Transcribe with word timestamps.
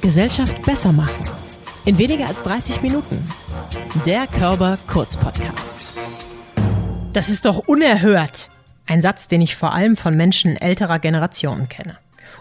Gesellschaft 0.00 0.62
besser 0.64 0.92
machen. 0.92 1.22
In 1.84 1.98
weniger 1.98 2.26
als 2.26 2.42
30 2.42 2.82
Minuten. 2.82 3.22
Der 4.06 4.26
Körper 4.26 4.78
Kurz 4.86 5.16
Podcast. 5.16 5.98
Das 7.12 7.28
ist 7.28 7.44
doch 7.44 7.58
unerhört. 7.66 8.50
Ein 8.86 9.02
Satz, 9.02 9.28
den 9.28 9.42
ich 9.42 9.56
vor 9.56 9.74
allem 9.74 9.96
von 9.96 10.16
Menschen 10.16 10.56
älterer 10.56 10.98
Generationen 10.98 11.68
kenne. 11.68 11.98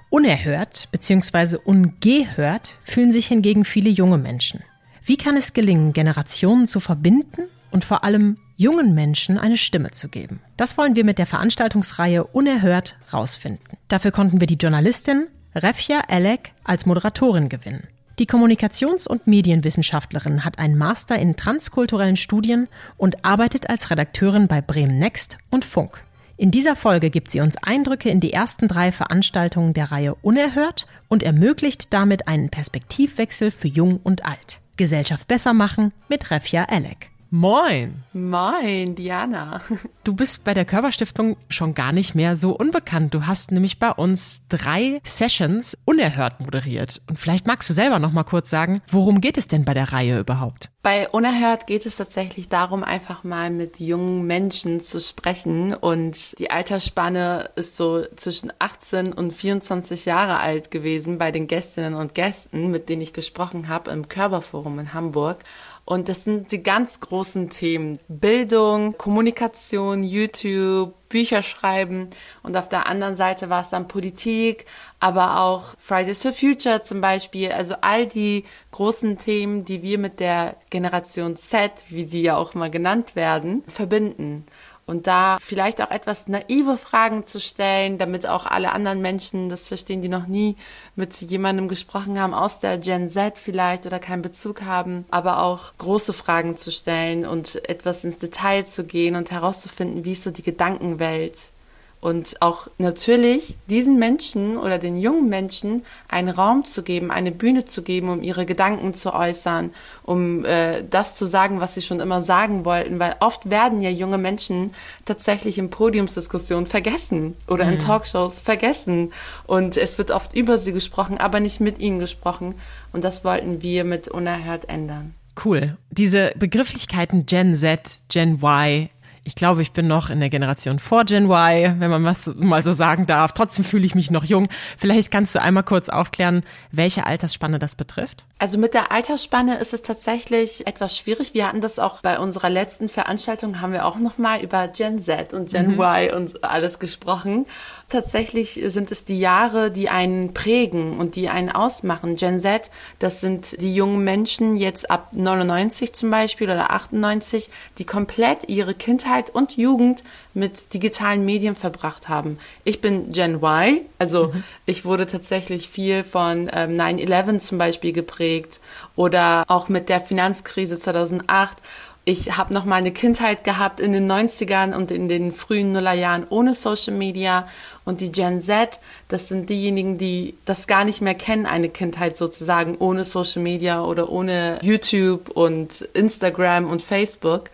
Unerhört 0.10 0.88
bzw. 0.92 1.58
ungehört 1.58 2.78
fühlen 2.84 3.12
sich 3.12 3.28
hingegen 3.28 3.66
viele 3.66 3.90
junge 3.90 4.18
Menschen. 4.18 4.64
Wie 5.04 5.18
kann 5.18 5.36
es 5.36 5.54
gelingen, 5.54 5.94
Generationen 5.94 6.68
zu 6.68 6.80
verbinden 6.80 7.44
und 7.72 7.84
vor 7.84 8.04
allem 8.04 8.38
jungen 8.56 8.96
Menschen 8.96 9.38
eine 9.38 9.58
Stimme 9.58 9.92
zu 9.92 10.08
geben? 10.08 10.40
Das 10.56 10.78
wollen 10.78 10.96
wir 10.96 11.04
mit 11.04 11.18
der 11.18 11.26
Veranstaltungsreihe 11.26 12.24
Unerhört 12.26 12.96
rausfinden. 13.12 13.78
Dafür 13.88 14.12
konnten 14.12 14.40
wir 14.40 14.48
die 14.48 14.56
Journalistin 14.56 15.28
Refja 15.64 16.04
Elek 16.08 16.52
als 16.64 16.86
Moderatorin 16.86 17.50
gewinnen. 17.50 17.88
Die 18.20 18.26
Kommunikations- 18.26 19.08
und 19.08 19.28
Medienwissenschaftlerin 19.28 20.44
hat 20.44 20.58
einen 20.60 20.78
Master 20.78 21.20
in 21.20 21.36
transkulturellen 21.36 22.18
Studien 22.18 22.68
und 22.98 23.24
arbeitet 23.26 23.70
als 23.70 23.92
Redakteurin 23.92 24.48
bei 24.48 24.62
Bremen 24.62 24.98
Next 24.98 25.38
und 25.52 25.66
Funk. 25.66 26.04
In 26.36 26.52
dieser 26.52 26.76
Folge 26.76 27.10
gibt 27.10 27.32
sie 27.32 27.42
uns 27.42 27.58
Eindrücke 27.58 28.10
in 28.10 28.20
die 28.20 28.34
ersten 28.34 28.68
drei 28.68 28.92
Veranstaltungen 28.92 29.74
der 29.74 29.92
Reihe 29.92 30.16
Unerhört 30.22 30.86
und 31.08 31.24
ermöglicht 31.24 31.94
damit 31.94 32.28
einen 32.28 32.50
Perspektivwechsel 32.50 33.52
für 33.52 33.68
Jung 33.68 34.00
und 34.04 34.26
Alt. 34.26 34.60
Gesellschaft 34.78 35.28
besser 35.28 35.54
machen 35.54 35.92
mit 36.08 36.30
Refja 36.30 36.66
Elek. 36.70 37.10
Moin. 37.30 38.04
Moin, 38.14 38.96
Diana. 38.96 39.62
Du 40.04 40.16
bist 40.16 40.46
bei 40.46 40.54
der 40.54 40.64
Körperstiftung 40.64 41.36
schon 41.50 41.74
gar 41.74 41.92
nicht 41.92 42.16
mehr 42.16 42.38
so 42.38 42.56
unbekannt. 42.56 43.14
Du 43.14 43.28
hast 43.28 43.52
nämlich 43.52 43.78
bei 43.78 43.92
uns 43.92 44.40
drei 44.48 45.02
Sessions 45.04 45.78
unerhört 45.84 46.40
moderiert. 46.40 47.02
Und 47.10 47.20
vielleicht 47.20 47.46
magst 47.46 47.70
du 47.70 47.74
selber 47.74 48.00
noch 48.00 48.14
mal 48.14 48.24
kurz 48.24 48.50
sagen, 48.50 48.82
worum 48.90 49.20
geht 49.20 49.38
es 49.38 49.50
denn 49.50 49.66
bei 49.66 49.74
der 49.74 49.92
Reihe 49.92 50.22
überhaupt? 50.22 50.70
Bei 50.82 51.10
Unerhört 51.10 51.68
geht 51.68 51.86
es 51.86 51.98
tatsächlich 51.98 52.48
darum, 52.48 52.86
einfach 52.86 53.26
mal 53.26 53.50
mit 53.50 53.82
jungen 53.82 54.26
Menschen 54.26 54.80
zu 54.80 55.02
sprechen. 55.02 55.74
Und 55.74 56.40
die 56.40 56.50
Altersspanne 56.50 57.50
ist 57.58 57.76
so 57.76 58.06
zwischen 58.16 58.54
18 58.60 59.12
und 59.12 59.34
24 59.34 60.06
Jahre 60.06 60.40
alt 60.40 60.72
gewesen 60.72 61.18
bei 61.18 61.34
den 61.34 61.48
Gästinnen 61.48 61.96
und 61.96 62.16
Gästen, 62.16 62.72
mit 62.72 62.88
denen 62.88 63.02
ich 63.02 63.12
gesprochen 63.12 63.68
habe 63.68 63.92
im 63.92 64.08
Körperforum 64.08 64.80
in 64.80 64.94
Hamburg. 64.94 65.40
Und 65.88 66.10
das 66.10 66.26
sind 66.26 66.52
die 66.52 66.62
ganz 66.62 67.00
großen 67.00 67.50
Themen. 67.50 67.98
Bildung, 68.10 68.98
Kommunikation, 68.98 70.04
YouTube, 70.04 70.94
Bücher 71.08 71.42
schreiben. 71.42 72.10
Und 72.44 72.58
auf 72.58 72.68
der 72.68 72.88
anderen 72.88 73.16
Seite 73.16 73.50
war 73.50 73.62
es 73.62 73.70
dann 73.70 73.88
Politik, 73.88 74.66
aber 75.00 75.40
auch 75.40 75.76
Fridays 75.78 76.22
for 76.22 76.34
Future 76.34 76.82
zum 76.82 77.00
Beispiel. 77.00 77.54
Also 77.54 77.76
all 77.80 78.06
die 78.06 78.44
großen 78.72 79.18
Themen, 79.18 79.64
die 79.64 79.82
wir 79.82 79.98
mit 79.98 80.20
der 80.20 80.58
Generation 80.72 81.38
Z, 81.38 81.86
wie 81.88 82.04
sie 82.04 82.22
ja 82.22 82.36
auch 82.36 82.54
mal 82.54 82.70
genannt 82.70 83.16
werden, 83.16 83.64
verbinden 83.68 84.46
und 84.88 85.06
da 85.06 85.38
vielleicht 85.40 85.82
auch 85.82 85.92
etwas 85.92 86.28
naive 86.28 86.78
Fragen 86.78 87.26
zu 87.26 87.40
stellen, 87.40 87.98
damit 87.98 88.26
auch 88.26 88.46
alle 88.46 88.72
anderen 88.72 89.02
Menschen 89.02 89.50
das 89.50 89.68
verstehen, 89.68 90.02
die 90.02 90.10
noch 90.10 90.28
nie 90.28 90.56
mit 90.96 91.22
jemandem 91.22 91.68
gesprochen 91.68 92.20
haben 92.20 92.34
aus 92.34 92.60
der 92.60 92.78
Gen 92.78 93.10
Z 93.10 93.38
vielleicht 93.38 93.86
oder 93.86 94.00
keinen 94.00 94.22
Bezug 94.22 94.64
haben, 94.64 95.06
aber 95.12 95.44
auch 95.44 95.74
große 95.78 96.14
Fragen 96.14 96.58
zu 96.58 96.72
stellen 96.72 97.28
und 97.28 97.70
etwas 97.70 98.06
ins 98.06 98.18
Detail 98.18 98.66
zu 98.66 98.86
gehen 98.86 99.16
und 99.16 99.30
herauszufinden, 99.30 100.06
wie 100.06 100.14
ist 100.14 100.24
so 100.24 100.32
die 100.32 100.44
Gedankenwelt 100.44 101.52
und 102.00 102.42
auch 102.42 102.68
natürlich 102.78 103.58
diesen 103.70 103.98
Menschen 103.98 104.58
oder 104.58 104.78
den 104.78 104.98
jungen 104.98 105.30
Menschen 105.30 105.84
einen 106.08 106.30
Raum 106.30 106.64
zu 106.64 106.84
geben, 106.84 107.10
eine 107.10 107.32
Bühne 107.32 107.66
zu 107.66 107.82
geben, 107.82 108.10
um 108.10 108.22
ihre 108.22 108.46
Gedanken 108.46 108.94
zu 108.94 109.14
äußern, 109.14 109.72
um 110.04 110.46
äh, 110.46 110.84
das 110.90 111.18
zu 111.18 111.26
sagen, 111.26 111.60
was 111.60 111.74
sie 111.74 111.82
schon 111.82 112.00
immer 112.00 112.22
sagen 112.22 112.66
wollten, 112.66 113.00
weil 113.00 113.16
oft 113.20 113.50
werden 113.50 113.82
ja 113.82 113.90
junge 113.90 114.18
Menschen 114.18 114.74
tatsächlich 115.06 115.58
in 115.58 115.70
Podiumsdiskussionen 115.70 116.68
vergessen 116.68 117.36
oder 117.48 117.66
mhm. 117.66 117.74
in 117.74 117.80
Talkshows 117.80 118.40
vergessen 118.40 119.12
und 119.48 119.76
es 119.76 119.98
wird 119.98 120.12
oft 120.12 120.36
über 120.36 120.60
sie 120.60 120.74
gesprochen, 120.74 121.18
aber 121.18 121.40
nicht 121.40 121.60
mit 121.60 121.80
ihnen 121.80 122.00
gesprochen 122.00 122.56
und 122.94 123.04
das 123.04 123.24
wollten 123.24 123.64
wir 123.64 123.84
mit 123.84 124.08
Unerhört 124.08 124.70
ändern. 124.70 125.16
Cool. 125.44 125.78
Diese 125.92 126.32
Begrifflichkeiten 126.36 127.26
Gen 127.26 127.56
Z, 127.58 128.00
Gen 128.10 128.40
Y, 128.42 128.90
ich 129.28 129.36
glaube, 129.36 129.62
ich 129.62 129.74
bin 129.74 129.88
noch 129.88 130.10
in 130.10 130.22
der 130.22 130.30
Generation 130.30 130.80
vor 130.80 131.04
Gen 131.04 131.26
Y, 131.26 131.82
wenn 131.82 131.92
man 131.92 132.06
was 132.06 132.28
mal 132.38 132.64
so 132.64 132.72
sagen 132.72 133.08
darf. 133.08 133.34
Trotzdem 133.34 133.66
fühle 133.66 133.86
ich 133.86 133.94
mich 133.94 134.10
noch 134.10 134.24
jung. 134.24 134.48
Vielleicht 134.78 135.12
kannst 135.12 135.36
du 135.36 135.42
einmal 135.42 135.64
kurz 135.64 135.90
aufklären, 135.90 136.44
welche 136.72 137.06
Altersspanne 137.06 137.60
das 137.60 137.76
betrifft? 137.76 138.26
Also 138.40 138.58
mit 138.58 138.74
der 138.74 138.94
Altersspanne 138.94 139.58
ist 139.58 139.74
es 139.74 139.82
tatsächlich 139.82 140.66
etwas 140.66 140.98
schwierig. 140.98 141.34
Wir 141.34 141.46
hatten 141.46 141.60
das 141.60 141.78
auch 141.78 142.00
bei 142.02 142.20
unserer 142.20 142.50
letzten 142.50 142.88
Veranstaltung, 142.88 143.60
haben 143.60 143.74
wir 143.74 143.86
auch 143.86 143.98
noch 143.98 144.18
mal 144.18 144.42
über 144.42 144.70
Gen 144.70 144.98
Z 144.98 145.34
und 145.34 145.50
Gen 145.50 145.74
mhm. 145.74 145.82
Y 145.82 146.16
und 146.16 146.46
alles 146.46 146.80
gesprochen. 146.80 147.44
Tatsächlich 147.90 148.62
sind 148.66 148.92
es 148.92 149.06
die 149.06 149.18
Jahre, 149.18 149.72
die 149.72 149.88
einen 149.88 150.34
prägen 150.34 150.98
und 150.98 151.16
die 151.16 151.30
einen 151.30 151.50
ausmachen. 151.50 152.18
Gen 152.18 152.42
Z, 152.42 152.70
das 153.00 153.22
sind 153.22 153.62
die 153.62 153.74
jungen 153.74 154.04
Menschen 154.04 154.58
jetzt 154.58 154.92
ab 154.92 155.14
99 155.14 155.94
zum 155.94 156.10
Beispiel 156.10 156.50
oder 156.50 156.72
98, 156.72 157.50
die 157.78 157.86
komplett 157.86 158.50
ihre 158.50 158.74
Kindheit 158.74 159.30
und 159.30 159.56
Jugend 159.56 160.04
mit 160.34 160.74
digitalen 160.74 161.24
Medien 161.24 161.56
verbracht 161.56 162.10
haben. 162.10 162.40
Ich 162.66 162.82
bin 162.82 163.14
Gen 163.14 163.36
Y, 163.36 163.80
also 164.00 164.34
mhm. 164.34 164.44
ich 164.66 164.84
wurde 164.84 165.06
tatsächlich 165.06 165.70
viel 165.70 166.04
von 166.04 166.50
ähm, 166.52 166.76
9-11 166.76 167.40
zum 167.40 167.58
Beispiel 167.58 167.94
geprägt 167.94 168.60
oder 168.98 169.46
auch 169.48 169.70
mit 169.70 169.88
der 169.88 170.02
Finanzkrise 170.02 170.78
2008 170.78 171.58
ich 172.08 172.38
habe 172.38 172.54
noch 172.54 172.64
mal 172.64 172.78
eine 172.78 172.94
Kindheit 172.94 173.44
gehabt 173.44 173.82
in 173.82 173.92
den 173.92 174.10
90ern 174.10 174.74
und 174.74 174.92
in 174.92 175.10
den 175.10 175.34
frühen 175.34 175.74
Nullerjahren 175.74 176.26
ohne 176.30 176.54
Social 176.54 176.94
Media 176.94 177.50
und 177.84 178.00
die 178.00 178.14
Gen 178.14 178.40
Z, 178.40 178.80
das 179.10 179.28
sind 179.28 179.50
diejenigen, 179.50 179.98
die 179.98 180.38
das 180.46 180.68
gar 180.68 180.86
nicht 180.86 181.02
mehr 181.02 181.16
kennen, 181.16 181.46
eine 181.46 181.68
Kindheit 181.68 182.16
sozusagen 182.16 182.78
ohne 182.78 183.04
Social 183.04 183.42
Media 183.42 183.84
oder 183.84 184.10
ohne 184.10 184.58
YouTube 184.62 185.28
und 185.32 185.82
Instagram 185.94 186.72
und 186.72 186.82
Facebook 186.82 187.50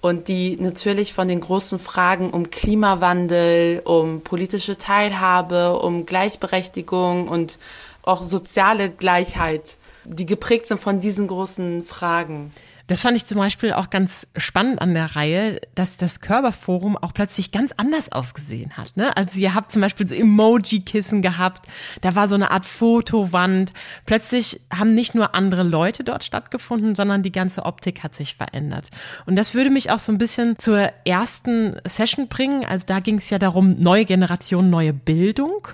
und 0.00 0.28
die 0.28 0.56
natürlich 0.60 1.12
von 1.12 1.26
den 1.26 1.40
großen 1.40 1.80
Fragen 1.80 2.30
um 2.30 2.50
Klimawandel, 2.50 3.82
um 3.84 4.20
politische 4.20 4.78
Teilhabe, 4.78 5.80
um 5.80 6.06
Gleichberechtigung 6.06 7.26
und 7.26 7.58
auch 8.02 8.22
soziale 8.22 8.88
Gleichheit, 8.88 9.78
die 10.04 10.26
geprägt 10.26 10.68
sind 10.68 10.78
von 10.78 11.00
diesen 11.00 11.26
großen 11.26 11.82
Fragen. 11.82 12.52
Das 12.86 13.00
fand 13.00 13.16
ich 13.16 13.26
zum 13.26 13.38
Beispiel 13.38 13.72
auch 13.72 13.90
ganz 13.90 14.26
spannend 14.36 14.80
an 14.80 14.94
der 14.94 15.16
Reihe, 15.16 15.60
dass 15.74 15.96
das 15.96 16.20
Körperforum 16.20 16.96
auch 16.96 17.12
plötzlich 17.12 17.50
ganz 17.50 17.72
anders 17.76 18.12
ausgesehen 18.12 18.76
hat. 18.76 18.96
Ne? 18.96 19.16
Also 19.16 19.38
ihr 19.40 19.54
habt 19.54 19.72
zum 19.72 19.82
Beispiel 19.82 20.06
so 20.06 20.14
Emoji-Kissen 20.14 21.20
gehabt, 21.20 21.66
da 22.00 22.14
war 22.14 22.28
so 22.28 22.36
eine 22.36 22.50
Art 22.50 22.64
Fotowand. 22.64 23.72
Plötzlich 24.04 24.60
haben 24.72 24.94
nicht 24.94 25.14
nur 25.14 25.34
andere 25.34 25.64
Leute 25.64 26.04
dort 26.04 26.22
stattgefunden, 26.22 26.94
sondern 26.94 27.22
die 27.22 27.32
ganze 27.32 27.64
Optik 27.64 28.04
hat 28.04 28.14
sich 28.14 28.36
verändert. 28.36 28.90
Und 29.26 29.36
das 29.36 29.54
würde 29.54 29.70
mich 29.70 29.90
auch 29.90 29.98
so 29.98 30.12
ein 30.12 30.18
bisschen 30.18 30.58
zur 30.58 30.90
ersten 31.04 31.76
Session 31.86 32.28
bringen. 32.28 32.64
Also 32.64 32.86
da 32.86 33.00
ging 33.00 33.18
es 33.18 33.30
ja 33.30 33.38
darum, 33.38 33.80
neue 33.80 34.04
Generation, 34.04 34.70
neue 34.70 34.92
Bildung. 34.92 35.68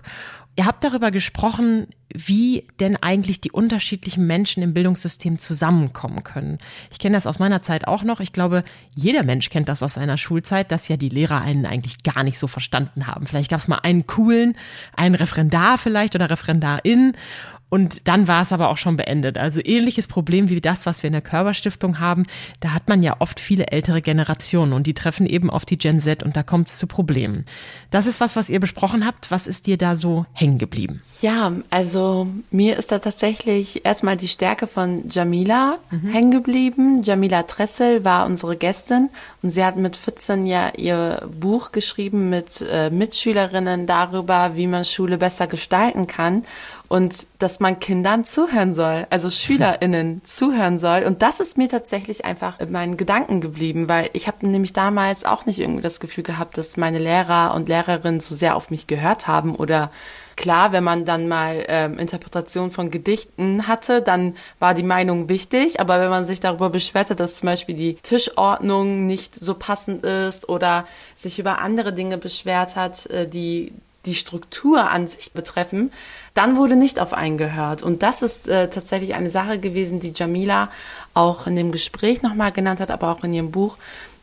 Ihr 0.54 0.66
habt 0.66 0.84
darüber 0.84 1.10
gesprochen, 1.10 1.86
wie 2.12 2.66
denn 2.78 2.96
eigentlich 2.98 3.40
die 3.40 3.50
unterschiedlichen 3.52 4.26
Menschen 4.26 4.62
im 4.62 4.74
Bildungssystem 4.74 5.38
zusammenkommen 5.38 6.24
können. 6.24 6.58
Ich 6.90 6.98
kenne 6.98 7.16
das 7.16 7.26
aus 7.26 7.38
meiner 7.38 7.62
Zeit 7.62 7.88
auch 7.88 8.02
noch. 8.02 8.20
Ich 8.20 8.34
glaube, 8.34 8.62
jeder 8.94 9.22
Mensch 9.22 9.48
kennt 9.48 9.70
das 9.70 9.82
aus 9.82 9.94
seiner 9.94 10.18
Schulzeit, 10.18 10.70
dass 10.70 10.88
ja 10.88 10.98
die 10.98 11.08
Lehrer 11.08 11.40
einen 11.40 11.64
eigentlich 11.64 12.02
gar 12.02 12.22
nicht 12.22 12.38
so 12.38 12.48
verstanden 12.48 13.06
haben. 13.06 13.24
Vielleicht 13.26 13.50
gab 13.50 13.60
es 13.60 13.68
mal 13.68 13.78
einen 13.78 14.06
coolen, 14.06 14.54
einen 14.94 15.14
Referendar 15.14 15.78
vielleicht 15.78 16.14
oder 16.14 16.28
Referendarin 16.28 17.16
und 17.72 18.06
dann 18.06 18.28
war 18.28 18.42
es 18.42 18.52
aber 18.52 18.68
auch 18.68 18.76
schon 18.76 18.98
beendet. 18.98 19.38
Also 19.38 19.62
ähnliches 19.64 20.06
Problem 20.06 20.50
wie 20.50 20.60
das, 20.60 20.84
was 20.84 21.02
wir 21.02 21.08
in 21.08 21.14
der 21.14 21.22
Körperstiftung 21.22 22.00
haben. 22.00 22.24
Da 22.60 22.74
hat 22.74 22.86
man 22.86 23.02
ja 23.02 23.16
oft 23.18 23.40
viele 23.40 23.68
ältere 23.68 24.02
Generationen 24.02 24.74
und 24.74 24.86
die 24.86 24.92
treffen 24.92 25.24
eben 25.24 25.48
auf 25.48 25.64
die 25.64 25.78
Gen 25.78 25.98
Z 25.98 26.22
und 26.22 26.36
da 26.36 26.42
kommt 26.42 26.68
es 26.68 26.76
zu 26.76 26.86
Problemen. 26.86 27.46
Das 27.90 28.06
ist 28.06 28.20
was, 28.20 28.36
was 28.36 28.50
ihr 28.50 28.60
besprochen 28.60 29.06
habt. 29.06 29.30
Was 29.30 29.46
ist 29.46 29.66
dir 29.66 29.78
da 29.78 29.96
so 29.96 30.26
hängen 30.34 30.58
geblieben? 30.58 31.00
Ja, 31.22 31.50
also 31.70 32.26
mir 32.50 32.76
ist 32.76 32.92
da 32.92 32.98
tatsächlich 32.98 33.86
erstmal 33.86 34.18
die 34.18 34.28
Stärke 34.28 34.66
von 34.66 35.08
Jamila 35.08 35.78
mhm. 35.90 36.08
hängen 36.08 36.30
geblieben. 36.30 37.02
Jamila 37.02 37.44
Tressel 37.44 38.04
war 38.04 38.26
unsere 38.26 38.54
Gästin 38.54 39.08
und 39.40 39.48
sie 39.48 39.64
hat 39.64 39.78
mit 39.78 39.96
14 39.96 40.44
ja 40.44 40.72
ihr 40.76 41.26
Buch 41.40 41.72
geschrieben 41.72 42.28
mit 42.28 42.62
äh, 42.70 42.90
Mitschülerinnen 42.90 43.86
darüber, 43.86 44.56
wie 44.56 44.66
man 44.66 44.84
Schule 44.84 45.16
besser 45.16 45.46
gestalten 45.46 46.06
kann 46.06 46.42
und 46.92 47.26
dass 47.38 47.58
man 47.58 47.80
Kindern 47.80 48.22
zuhören 48.22 48.74
soll, 48.74 49.06
also 49.08 49.30
SchülerInnen 49.30 50.20
zuhören 50.24 50.78
soll. 50.78 51.04
Und 51.04 51.22
das 51.22 51.40
ist 51.40 51.56
mir 51.56 51.70
tatsächlich 51.70 52.26
einfach 52.26 52.60
in 52.60 52.70
meinen 52.70 52.98
Gedanken 52.98 53.40
geblieben, 53.40 53.88
weil 53.88 54.10
ich 54.12 54.26
habe 54.26 54.46
nämlich 54.46 54.74
damals 54.74 55.24
auch 55.24 55.46
nicht 55.46 55.58
irgendwie 55.58 55.80
das 55.80 56.00
Gefühl 56.00 56.22
gehabt, 56.22 56.58
dass 56.58 56.76
meine 56.76 56.98
Lehrer 56.98 57.54
und 57.54 57.66
Lehrerinnen 57.66 58.20
so 58.20 58.34
sehr 58.34 58.56
auf 58.56 58.68
mich 58.68 58.88
gehört 58.88 59.26
haben 59.26 59.54
oder 59.54 59.90
klar, 60.36 60.72
wenn 60.72 60.84
man 60.84 61.06
dann 61.06 61.28
mal 61.28 61.64
ähm, 61.68 61.98
Interpretation 61.98 62.70
von 62.70 62.90
Gedichten 62.90 63.66
hatte, 63.66 64.02
dann 64.02 64.36
war 64.58 64.74
die 64.74 64.82
Meinung 64.82 65.30
wichtig. 65.30 65.80
Aber 65.80 65.98
wenn 65.98 66.10
man 66.10 66.26
sich 66.26 66.40
darüber 66.40 66.68
beschwerte, 66.68 67.16
dass 67.16 67.36
zum 67.36 67.46
Beispiel 67.46 67.74
die 67.74 67.94
Tischordnung 68.02 69.06
nicht 69.06 69.34
so 69.34 69.54
passend 69.54 70.04
ist 70.04 70.46
oder 70.46 70.86
sich 71.16 71.38
über 71.38 71.60
andere 71.60 71.94
Dinge 71.94 72.18
beschwert 72.18 72.76
hat, 72.76 73.06
äh, 73.06 73.26
die 73.26 73.72
die 74.06 74.14
Struktur 74.14 74.90
an 74.90 75.06
sich 75.06 75.32
betreffen, 75.32 75.92
dann 76.34 76.56
wurde 76.56 76.76
nicht 76.76 76.98
auf 76.98 77.12
einen 77.12 77.38
gehört. 77.38 77.82
Und 77.82 78.02
das 78.02 78.22
ist 78.22 78.48
äh, 78.48 78.68
tatsächlich 78.68 79.14
eine 79.14 79.30
Sache 79.30 79.58
gewesen, 79.58 80.00
die 80.00 80.12
Jamila 80.14 80.70
auch 81.14 81.46
in 81.46 81.56
dem 81.56 81.72
Gespräch 81.72 82.22
nochmal 82.22 82.52
genannt 82.52 82.80
hat, 82.80 82.90
aber 82.90 83.12
auch 83.12 83.22
in 83.22 83.34
ihrem 83.34 83.50
Buch, 83.50 83.78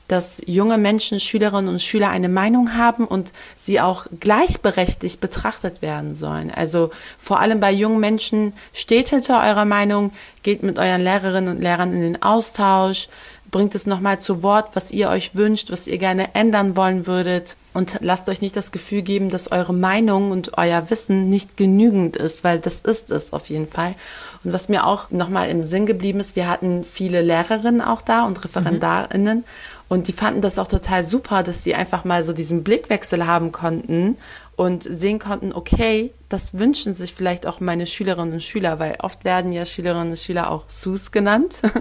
dass 0.10 0.42
junge 0.48 0.78
Menschen, 0.80 1.20
Schülerinnen 1.20 1.70
und 1.70 1.82
Schüler 1.82 2.10
eine 2.10 2.30
Meinung 2.30 2.76
haben 2.76 3.06
und 3.06 3.32
sie 3.58 3.80
auch 3.80 4.08
gleichberechtigt 4.20 5.22
betrachtet 5.22 5.82
werden 5.82 6.16
sollen. 6.16 6.52
Also 6.52 6.90
vor 7.20 7.40
allem 7.40 7.60
bei 7.60 7.72
jungen 7.72 8.00
Menschen 8.00 8.54
steht 8.74 9.10
hinter 9.10 9.44
eurer 9.44 9.66
Meinung, 9.66 10.12
geht 10.42 10.64
mit 10.64 10.80
euren 10.80 11.02
Lehrerinnen 11.02 11.56
und 11.56 11.62
Lehrern 11.62 11.94
in 11.94 12.02
den 12.02 12.22
Austausch, 12.24 13.08
bringt 13.52 13.76
es 13.76 13.86
nochmal 13.86 14.20
zu 14.20 14.44
Wort, 14.44 14.76
was 14.76 14.92
ihr 14.92 15.10
euch 15.10 15.36
wünscht, 15.36 15.72
was 15.72 15.88
ihr 15.88 15.98
gerne 15.98 16.36
ändern 16.36 16.76
wollen 16.76 17.08
würdet 17.08 17.58
und 17.74 17.98
lasst 18.02 18.30
euch 18.30 18.42
nicht 18.42 18.56
das 18.56 18.72
Gefühl 18.72 19.02
geben, 19.02 19.30
dass 19.30 19.52
eure 19.52 19.74
Meinung 19.74 20.32
und 20.32 20.58
euer 20.58 20.90
Wissen 20.90 21.22
nicht 21.24 21.58
genügend 21.58 22.18
ist, 22.18 22.44
weil 22.44 22.60
das 22.60 22.82
ist 22.82 23.12
es 23.12 23.34
auf 23.34 23.50
jeden 23.50 23.68
Fall. 23.68 23.96
Und 24.44 24.54
was 24.54 24.70
mir 24.70 24.86
auch 24.86 25.12
nochmal 25.12 25.50
im 25.50 25.64
Sinn 25.64 25.86
geblieben 25.86 26.20
ist, 26.20 26.36
wir 26.36 26.48
hatten 26.48 26.84
viele 26.84 27.22
Lehrerinnen 27.22 27.82
auch 27.82 28.02
da 28.02 28.26
und 28.26 28.44
Referendarinnen 28.44 29.40
mhm. 29.40 29.44
und 29.88 30.08
die 30.08 30.14
fanden 30.14 30.42
das 30.42 30.60
auch 30.60 30.68
total 30.68 31.04
super, 31.04 31.44
dass 31.44 31.64
sie 31.64 31.76
einfach 31.76 32.06
mal 32.06 32.24
so 32.24 32.34
diesen 32.34 32.64
Blickwechsel 32.64 33.26
haben 33.26 33.52
konnten 33.52 34.18
und 34.60 34.84
sehen 34.84 35.20
konnten, 35.20 35.54
okay, 35.54 36.12
das 36.28 36.60
wünschen 36.60 36.92
sich 36.92 37.14
vielleicht 37.14 37.48
auch 37.48 37.62
meine 37.62 37.88
Schülerinnen 37.88 38.34
und 38.34 38.44
Schüler, 38.44 38.78
weil 38.78 38.98
oft 39.00 39.24
werden 39.24 39.54
ja 39.54 39.66
Schülerinnen 39.66 40.10
und 40.10 40.20
Schüler 40.20 40.52
auch 40.52 40.66
SUS 40.68 41.12
genannt. 41.12 41.62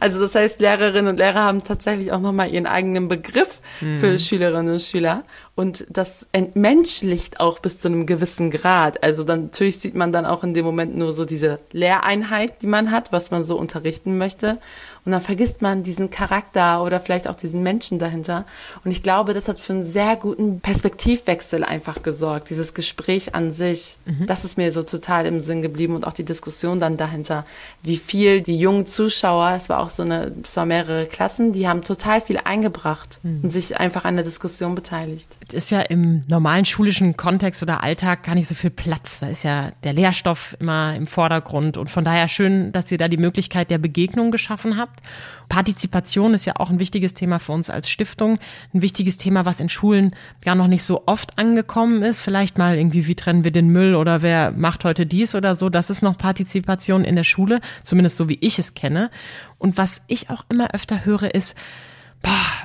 Also 0.00 0.20
das 0.20 0.34
heißt, 0.34 0.60
Lehrerinnen 0.60 1.06
und 1.06 1.18
Lehrer 1.18 1.44
haben 1.44 1.62
tatsächlich 1.62 2.10
auch 2.12 2.20
nochmal 2.20 2.52
ihren 2.52 2.66
eigenen 2.66 3.06
Begriff 3.06 3.60
mhm. 3.80 3.98
für 3.98 4.18
Schülerinnen 4.18 4.74
und 4.74 4.82
Schüler. 4.82 5.22
Und 5.54 5.86
das 5.88 6.28
entmenschlicht 6.32 7.38
auch 7.38 7.60
bis 7.60 7.78
zu 7.78 7.88
einem 7.88 8.04
gewissen 8.04 8.50
Grad. 8.50 9.02
Also 9.04 9.22
dann 9.22 9.44
natürlich 9.44 9.78
sieht 9.78 9.94
man 9.94 10.10
dann 10.10 10.26
auch 10.26 10.42
in 10.42 10.52
dem 10.52 10.64
Moment 10.64 10.96
nur 10.96 11.12
so 11.12 11.24
diese 11.24 11.60
Lehreinheit, 11.70 12.60
die 12.62 12.66
man 12.66 12.90
hat, 12.90 13.12
was 13.12 13.30
man 13.30 13.44
so 13.44 13.56
unterrichten 13.56 14.18
möchte. 14.18 14.58
Und 15.04 15.12
dann 15.12 15.20
vergisst 15.20 15.60
man 15.60 15.82
diesen 15.82 16.08
Charakter 16.10 16.82
oder 16.82 16.98
vielleicht 16.98 17.28
auch 17.28 17.34
diesen 17.34 17.62
Menschen 17.62 17.98
dahinter. 17.98 18.46
Und 18.84 18.90
ich 18.90 19.02
glaube, 19.02 19.34
das 19.34 19.48
hat 19.48 19.60
für 19.60 19.74
einen 19.74 19.82
sehr 19.82 20.16
guten 20.16 20.60
Perspektivwechsel 20.60 21.62
einfach 21.62 22.02
gesorgt, 22.02 22.48
dieses 22.48 22.72
Gespräch 22.72 23.34
an 23.34 23.52
sich. 23.52 23.98
Mhm. 24.06 24.26
Das 24.26 24.44
ist 24.44 24.56
mir 24.56 24.72
so 24.72 24.82
total 24.82 25.26
im 25.26 25.40
Sinn 25.40 25.60
geblieben 25.60 25.94
und 25.94 26.06
auch 26.06 26.12
die 26.14 26.24
Diskussion 26.24 26.80
dann 26.80 26.96
dahinter, 26.96 27.44
wie 27.82 27.98
viel 27.98 28.40
die 28.40 28.58
jungen 28.58 28.86
Zuschauer, 28.86 29.52
es 29.56 29.68
war 29.68 29.80
auch 29.80 29.90
so 29.90 30.02
eine, 30.02 30.32
es 30.42 30.56
war 30.56 30.64
mehrere 30.64 31.06
Klassen, 31.06 31.52
die 31.52 31.68
haben 31.68 31.82
total 31.82 32.20
viel 32.20 32.38
eingebracht 32.42 33.20
mhm. 33.22 33.40
und 33.42 33.50
sich 33.50 33.78
einfach 33.78 34.06
an 34.06 34.16
der 34.16 34.24
Diskussion 34.24 34.74
beteiligt. 34.74 35.28
Es 35.48 35.64
ist 35.64 35.70
ja 35.70 35.82
im 35.82 36.22
normalen 36.28 36.64
schulischen 36.64 37.16
Kontext 37.16 37.62
oder 37.62 37.82
Alltag 37.82 38.22
gar 38.22 38.34
nicht 38.34 38.48
so 38.48 38.54
viel 38.54 38.70
Platz. 38.70 39.20
Da 39.20 39.28
ist 39.28 39.42
ja 39.42 39.72
der 39.82 39.92
Lehrstoff 39.92 40.56
immer 40.60 40.94
im 40.94 41.06
Vordergrund 41.06 41.76
und 41.76 41.90
von 41.90 42.04
daher 42.04 42.28
schön, 42.28 42.72
dass 42.72 42.90
ihr 42.90 42.98
da 42.98 43.08
die 43.08 43.18
Möglichkeit 43.18 43.70
der 43.70 43.78
Begegnung 43.78 44.30
geschaffen 44.30 44.78
habt. 44.78 44.93
Partizipation 45.48 46.34
ist 46.34 46.46
ja 46.46 46.54
auch 46.56 46.70
ein 46.70 46.80
wichtiges 46.80 47.14
Thema 47.14 47.38
für 47.38 47.52
uns 47.52 47.70
als 47.70 47.88
Stiftung. 47.90 48.38
Ein 48.72 48.82
wichtiges 48.82 49.18
Thema, 49.18 49.44
was 49.44 49.60
in 49.60 49.68
Schulen 49.68 50.16
gar 50.42 50.54
noch 50.54 50.66
nicht 50.66 50.82
so 50.82 51.04
oft 51.06 51.38
angekommen 51.38 52.02
ist. 52.02 52.20
Vielleicht 52.20 52.58
mal 52.58 52.76
irgendwie, 52.76 53.06
wie 53.06 53.14
trennen 53.14 53.44
wir 53.44 53.50
den 53.50 53.68
Müll 53.68 53.94
oder 53.94 54.22
wer 54.22 54.52
macht 54.52 54.84
heute 54.84 55.06
dies 55.06 55.34
oder 55.34 55.54
so. 55.54 55.68
Das 55.68 55.90
ist 55.90 56.02
noch 56.02 56.16
Partizipation 56.16 57.04
in 57.04 57.16
der 57.16 57.24
Schule, 57.24 57.60
zumindest 57.82 58.16
so 58.16 58.28
wie 58.28 58.38
ich 58.40 58.58
es 58.58 58.74
kenne. 58.74 59.10
Und 59.58 59.76
was 59.76 60.02
ich 60.06 60.30
auch 60.30 60.44
immer 60.48 60.74
öfter 60.74 61.04
höre, 61.04 61.34
ist, 61.34 61.54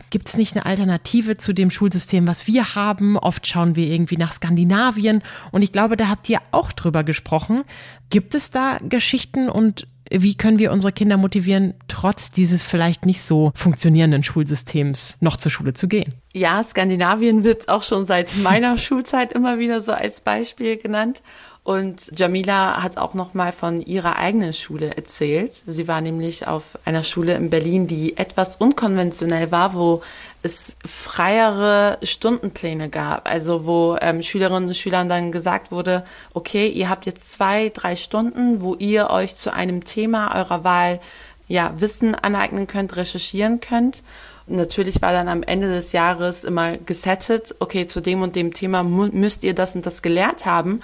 gibt 0.09 0.27
es 0.27 0.37
nicht 0.37 0.55
eine 0.55 0.65
Alternative 0.65 1.37
zu 1.37 1.53
dem 1.53 1.69
Schulsystem, 1.71 2.27
was 2.27 2.47
wir 2.47 2.75
haben? 2.75 3.17
Oft 3.17 3.45
schauen 3.45 3.75
wir 3.75 3.87
irgendwie 3.87 4.17
nach 4.17 4.33
Skandinavien 4.33 5.21
und 5.51 5.61
ich 5.61 5.71
glaube, 5.71 5.97
da 5.97 6.07
habt 6.07 6.29
ihr 6.29 6.39
auch 6.51 6.71
drüber 6.71 7.03
gesprochen. 7.03 7.63
Gibt 8.09 8.35
es 8.35 8.51
da 8.51 8.77
Geschichten 8.77 9.49
und 9.49 9.87
wie 10.09 10.35
können 10.35 10.59
wir 10.59 10.71
unsere 10.71 10.91
Kinder 10.91 11.17
motivieren, 11.17 11.73
trotz 11.87 12.31
dieses 12.31 12.63
vielleicht 12.63 13.05
nicht 13.05 13.21
so 13.21 13.51
funktionierenden 13.55 14.23
Schulsystems 14.23 15.17
noch 15.21 15.37
zur 15.37 15.51
Schule 15.51 15.73
zu 15.73 15.87
gehen? 15.87 16.13
Ja, 16.33 16.63
Skandinavien 16.63 17.43
wird 17.43 17.69
auch 17.69 17.83
schon 17.83 18.05
seit 18.05 18.35
meiner 18.37 18.77
Schulzeit 18.79 19.31
immer 19.31 19.59
wieder 19.59 19.81
so 19.81 19.91
als 19.91 20.21
Beispiel 20.21 20.77
genannt. 20.77 21.21
Und 21.63 22.11
Jamila 22.17 22.81
hat 22.81 22.97
auch 22.97 23.13
noch 23.13 23.33
mal 23.33 23.51
von 23.51 23.81
ihrer 23.81 24.15
eigenen 24.15 24.53
Schule 24.53 24.95
erzählt. 24.95 25.51
Sie 25.67 25.87
war 25.87 26.01
nämlich 26.01 26.47
auf 26.47 26.79
einer 26.85 27.03
Schule 27.03 27.33
in 27.35 27.49
Berlin, 27.49 27.85
die 27.85 28.17
etwas 28.17 28.55
unkonventionell 28.55 29.51
war, 29.51 29.73
wo 29.73 30.01
es 30.41 30.75
freiere 30.85 31.97
Stundenpläne 32.01 32.89
gab. 32.89 33.29
Also 33.29 33.65
wo 33.65 33.97
ähm, 34.01 34.23
Schülerinnen 34.23 34.69
und 34.69 34.75
Schülern 34.75 35.09
dann 35.09 35.31
gesagt 35.31 35.71
wurde, 35.71 36.05
okay, 36.33 36.67
ihr 36.67 36.89
habt 36.89 37.05
jetzt 37.05 37.31
zwei, 37.31 37.69
drei 37.69 37.95
Stunden, 37.95 38.61
wo 38.61 38.75
ihr 38.75 39.09
euch 39.09 39.35
zu 39.35 39.53
einem 39.53 39.83
Thema 39.83 40.35
eurer 40.35 40.63
Wahl 40.63 40.99
ja 41.47 41.73
Wissen 41.77 42.15
aneignen 42.15 42.67
könnt, 42.67 42.95
recherchieren 42.95 43.59
könnt. 43.59 44.03
Und 44.47 44.55
natürlich 44.55 45.01
war 45.01 45.11
dann 45.11 45.27
am 45.27 45.43
Ende 45.43 45.69
des 45.69 45.91
Jahres 45.91 46.43
immer 46.43 46.77
gesettet, 46.77 47.53
okay, 47.59 47.85
zu 47.85 48.01
dem 48.01 48.23
und 48.23 48.35
dem 48.35 48.53
Thema 48.53 48.83
müsst 48.83 49.43
ihr 49.43 49.53
das 49.53 49.75
und 49.75 49.85
das 49.85 50.01
gelernt 50.01 50.45
haben. 50.45 50.81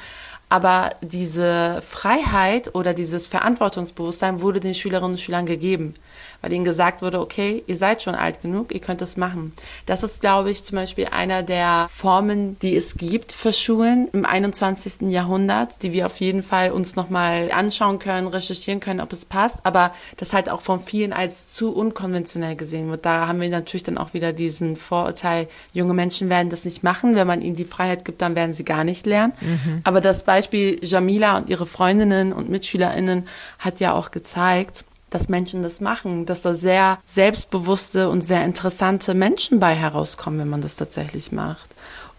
Aber 0.48 0.92
diese 1.02 1.82
Freiheit 1.82 2.76
oder 2.76 2.94
dieses 2.94 3.28
Verantwortungsbewusstsein 3.28 4.42
wurde 4.42 4.60
den 4.60 4.76
Schülerinnen 4.76 5.12
und 5.12 5.20
Schülern 5.20 5.46
gegeben 5.46 5.96
weil 6.46 6.54
ihnen 6.54 6.64
gesagt 6.64 7.02
wurde, 7.02 7.20
okay, 7.22 7.64
ihr 7.66 7.76
seid 7.76 8.04
schon 8.04 8.14
alt 8.14 8.44
genug, 8.44 8.72
ihr 8.72 8.80
könnt 8.80 9.02
das 9.02 9.18
machen. 9.18 9.52
Das 9.88 10.04
ist, 10.04 10.22
glaube 10.22 10.52
ich, 10.52 10.62
zum 10.62 10.76
Beispiel 10.76 11.08
einer 11.08 11.42
der 11.42 11.88
Formen, 11.90 12.60
die 12.60 12.76
es 12.76 12.98
gibt 12.98 13.32
für 13.32 13.52
Schulen 13.52 14.10
im 14.14 14.26
21. 14.26 15.10
Jahrhundert, 15.10 15.82
die 15.82 15.92
wir 15.92 16.06
auf 16.06 16.18
jeden 16.18 16.44
Fall 16.44 16.70
uns 16.70 16.96
nochmal 16.96 17.50
anschauen 17.52 17.98
können, 17.98 18.28
recherchieren 18.28 18.80
können, 18.80 19.02
ob 19.02 19.12
es 19.12 19.26
passt, 19.26 19.66
aber 19.66 19.92
das 20.18 20.34
halt 20.34 20.52
auch 20.52 20.62
von 20.62 20.80
vielen 20.80 21.14
als 21.14 21.52
zu 21.52 21.74
unkonventionell 21.74 22.56
gesehen 22.56 22.92
wird. 22.92 23.08
Da 23.08 23.28
haben 23.28 23.42
wir 23.42 23.50
natürlich 23.50 23.82
dann 23.82 23.98
auch 23.98 24.14
wieder 24.14 24.32
diesen 24.32 24.76
Vorurteil, 24.76 25.48
junge 25.74 25.96
Menschen 25.96 26.30
werden 26.30 26.52
das 26.52 26.64
nicht 26.64 26.84
machen, 26.84 27.16
wenn 27.16 27.26
man 27.26 27.42
ihnen 27.42 27.56
die 27.56 27.66
Freiheit 27.66 28.06
gibt, 28.06 28.22
dann 28.22 28.36
werden 28.36 28.54
sie 28.54 28.66
gar 28.66 28.84
nicht 28.84 29.08
lernen. 29.08 29.34
Mhm. 29.42 29.82
Aber 29.84 30.00
das 30.00 30.26
Beispiel 30.26 30.78
Jamila 30.84 31.38
und 31.38 31.50
ihre 31.50 31.66
Freundinnen 31.66 32.34
und 32.34 32.52
MitschülerInnen 32.52 33.28
hat 33.58 33.80
ja 33.80 33.94
auch 33.94 34.12
gezeigt, 34.12 34.86
dass 35.16 35.30
Menschen 35.30 35.64
das 35.64 35.80
machen, 35.80 36.26
dass 36.26 36.42
da 36.42 36.54
sehr 36.54 37.00
selbstbewusste 37.06 38.10
und 38.10 38.22
sehr 38.22 38.44
interessante 38.44 39.14
Menschen 39.14 39.60
bei 39.60 39.74
herauskommen, 39.74 40.40
wenn 40.40 40.50
man 40.50 40.60
das 40.62 40.76
tatsächlich 40.76 41.32
macht. 41.32 41.70